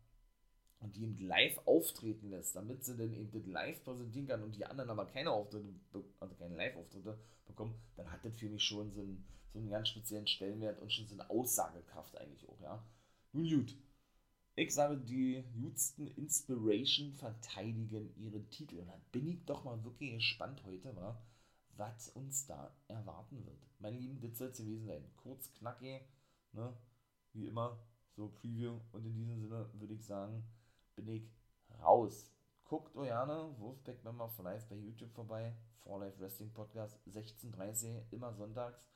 Und 0.81 0.95
die 0.95 1.01
eben 1.01 1.17
live 1.17 1.59
auftreten 1.65 2.29
lässt, 2.29 2.55
damit 2.55 2.85
sie 2.85 2.95
dann 2.95 3.11
eben 3.11 3.31
das 3.31 3.47
live 3.47 3.83
präsentieren 3.83 4.27
kann 4.27 4.43
und 4.43 4.55
die 4.55 4.67
anderen 4.67 4.91
aber 4.91 5.07
keine 5.07 5.31
Auftritte, 5.31 5.65
also 6.19 6.35
keine 6.35 6.57
Live-Auftritte 6.57 7.17
bekommen, 7.47 7.73
dann 7.95 8.11
hat 8.11 8.23
das 8.23 8.37
für 8.37 8.49
mich 8.49 8.63
schon 8.63 8.91
so 8.91 9.01
einen, 9.01 9.25
so 9.51 9.57
einen 9.57 9.71
ganz 9.71 9.87
speziellen 9.87 10.27
Stellenwert 10.27 10.79
und 10.79 10.93
schon 10.93 11.07
so 11.07 11.15
eine 11.15 11.27
Aussagekraft 11.27 12.15
eigentlich 12.17 12.47
auch, 12.47 12.61
ja. 12.61 12.85
Nun 13.31 13.49
gut, 13.49 13.75
ich 14.55 14.73
sage, 14.73 14.97
die 14.97 15.43
Houston 15.55 16.07
Inspiration 16.07 17.13
verteidigen 17.13 18.13
ihren 18.17 18.49
Titel. 18.49 18.79
Und 18.79 18.87
dann 18.87 19.01
bin 19.11 19.27
ich 19.27 19.43
doch 19.45 19.63
mal 19.63 19.83
wirklich 19.83 20.13
gespannt 20.13 20.63
heute, 20.65 20.95
wa, 20.95 21.19
was 21.75 22.09
uns 22.09 22.45
da 22.45 22.75
erwarten 22.87 23.43
wird. 23.45 23.57
Meine 23.79 23.97
Lieben, 23.97 24.21
das 24.21 24.37
soll 24.37 24.49
es 24.49 24.57
gewesen 24.57 24.85
sein. 24.85 25.03
Kurz, 25.17 25.51
knackig, 25.53 26.01
ne? 26.51 26.77
wie 27.33 27.47
immer, 27.47 27.79
so 28.15 28.29
Preview. 28.29 28.79
Und 28.91 29.05
in 29.05 29.15
diesem 29.15 29.41
Sinne 29.41 29.69
würde 29.73 29.93
ich 29.95 30.05
sagen, 30.05 30.43
bin 30.95 31.07
ich 31.07 31.23
raus. 31.81 32.31
Guckt 32.63 32.93
gerne 32.93 33.55
Wolfpack 33.57 34.03
Member 34.03 34.29
for 34.29 34.45
Life 34.45 34.67
bei 34.69 34.75
YouTube 34.75 35.11
vorbei. 35.13 35.55
For 35.79 35.99
Life 35.99 36.19
Wrestling 36.19 36.53
Podcast, 36.53 36.97
16.30 37.09 38.03
immer 38.11 38.33
sonntags 38.33 38.87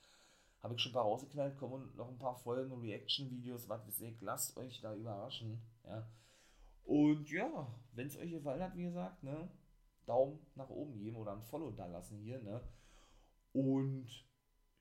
habe 0.61 0.73
ich 0.73 0.81
schon 0.81 0.91
ein 0.91 0.93
paar 0.93 1.03
rausgeknallt, 1.03 1.57
kommen 1.57 1.95
noch 1.95 2.09
ein 2.09 2.17
paar 2.17 2.35
Folgen, 2.35 2.79
Reaction-Videos, 2.79 3.69
was 3.69 3.87
weiß 3.87 4.01
ich, 4.01 4.21
lasst 4.21 4.57
euch 4.57 4.81
da 4.81 4.95
überraschen, 4.95 5.61
ja. 5.85 6.07
Und 6.83 7.29
ja, 7.29 7.67
wenn 7.93 8.07
es 8.07 8.17
euch 8.17 8.31
gefallen 8.31 8.61
hat, 8.61 8.75
wie 8.75 8.83
gesagt, 8.83 9.23
ne, 9.23 9.49
Daumen 10.05 10.39
nach 10.55 10.69
oben 10.69 10.97
geben 10.97 11.17
oder 11.17 11.33
ein 11.33 11.43
Follow 11.43 11.71
da 11.71 11.85
lassen 11.85 12.19
hier, 12.19 12.41
ne. 12.41 12.61
Und 13.53 14.07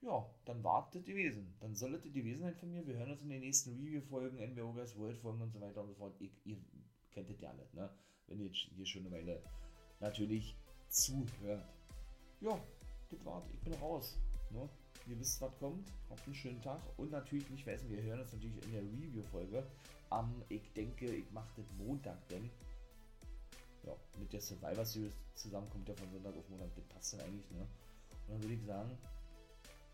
ja, 0.02 0.24
dann 0.44 0.62
wartet 0.62 1.04
gewesen. 1.04 1.56
Dann 1.60 1.74
solltet 1.74 2.04
ihr 2.04 2.12
gewesen 2.12 2.42
sein 2.42 2.54
von 2.54 2.70
mir. 2.70 2.86
Wir 2.86 2.96
hören 2.96 3.10
uns 3.10 3.22
in 3.22 3.28
den 3.28 3.40
nächsten 3.40 3.74
Review-Folgen, 3.74 4.38
NBO 4.52 4.72
Guys 4.72 4.96
World-Folgen 4.96 5.42
und 5.42 5.52
so 5.52 5.60
weiter 5.60 5.80
und 5.80 5.88
so 5.88 5.94
fort. 5.94 6.14
Ihr, 6.20 6.30
ihr 6.44 6.58
kennt 7.10 7.28
das 7.30 7.40
ja 7.40 7.50
alle, 7.50 7.68
ne? 7.72 7.90
Wenn 8.26 8.40
ihr 8.40 8.50
hier 8.50 8.86
schon 8.86 9.06
eine 9.06 9.12
Weile 9.12 9.42
natürlich 10.00 10.56
zuhört. 10.88 11.64
Ja, 12.40 12.60
das 13.10 13.24
war's. 13.24 13.48
Ich 13.52 13.60
bin 13.62 13.74
raus. 13.74 14.18
Ne? 14.50 14.68
Ihr 15.06 15.18
wisst, 15.18 15.40
was 15.40 15.56
kommt. 15.58 15.92
Habt 16.10 16.24
einen 16.26 16.34
schönen 16.34 16.60
Tag. 16.60 16.80
Und 16.96 17.10
natürlich 17.12 17.48
nicht 17.50 17.64
vergessen, 17.64 17.90
wir 17.90 18.02
hören 18.02 18.20
uns 18.20 18.32
natürlich 18.32 18.62
in 18.64 18.72
der 18.72 18.82
Review-Folge 18.82 19.66
am, 20.10 20.42
ich 20.48 20.72
denke, 20.72 21.06
ich 21.06 21.30
mache 21.32 21.48
das 21.56 21.66
Montag, 21.78 22.16
denn 22.28 22.50
ja, 23.84 23.94
mit 24.18 24.32
der 24.32 24.40
Survivor 24.40 24.84
Series 24.84 25.14
zusammen 25.34 25.70
kommt 25.70 25.88
ja 25.88 25.94
von 25.94 26.10
Sonntag 26.10 26.36
auf 26.36 26.48
Montag. 26.48 26.74
Das 26.74 26.84
passt 26.86 27.12
dann 27.14 27.20
eigentlich, 27.20 27.50
ne? 27.50 27.60
Und 27.60 28.34
dann 28.34 28.42
würde 28.42 28.54
ich 28.54 28.64
sagen, 28.64 28.98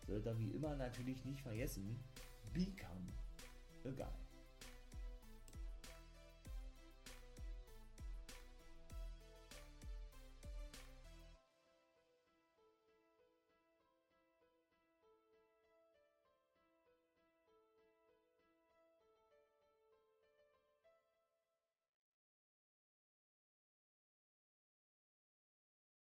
sollte 0.07 0.29
er 0.29 0.39
wie 0.39 0.49
immer 0.49 0.75
natürlich 0.75 1.23
nicht 1.25 1.41
vergessen, 1.41 1.99
become 2.53 3.13
a 3.85 3.89
guy. 3.89 4.22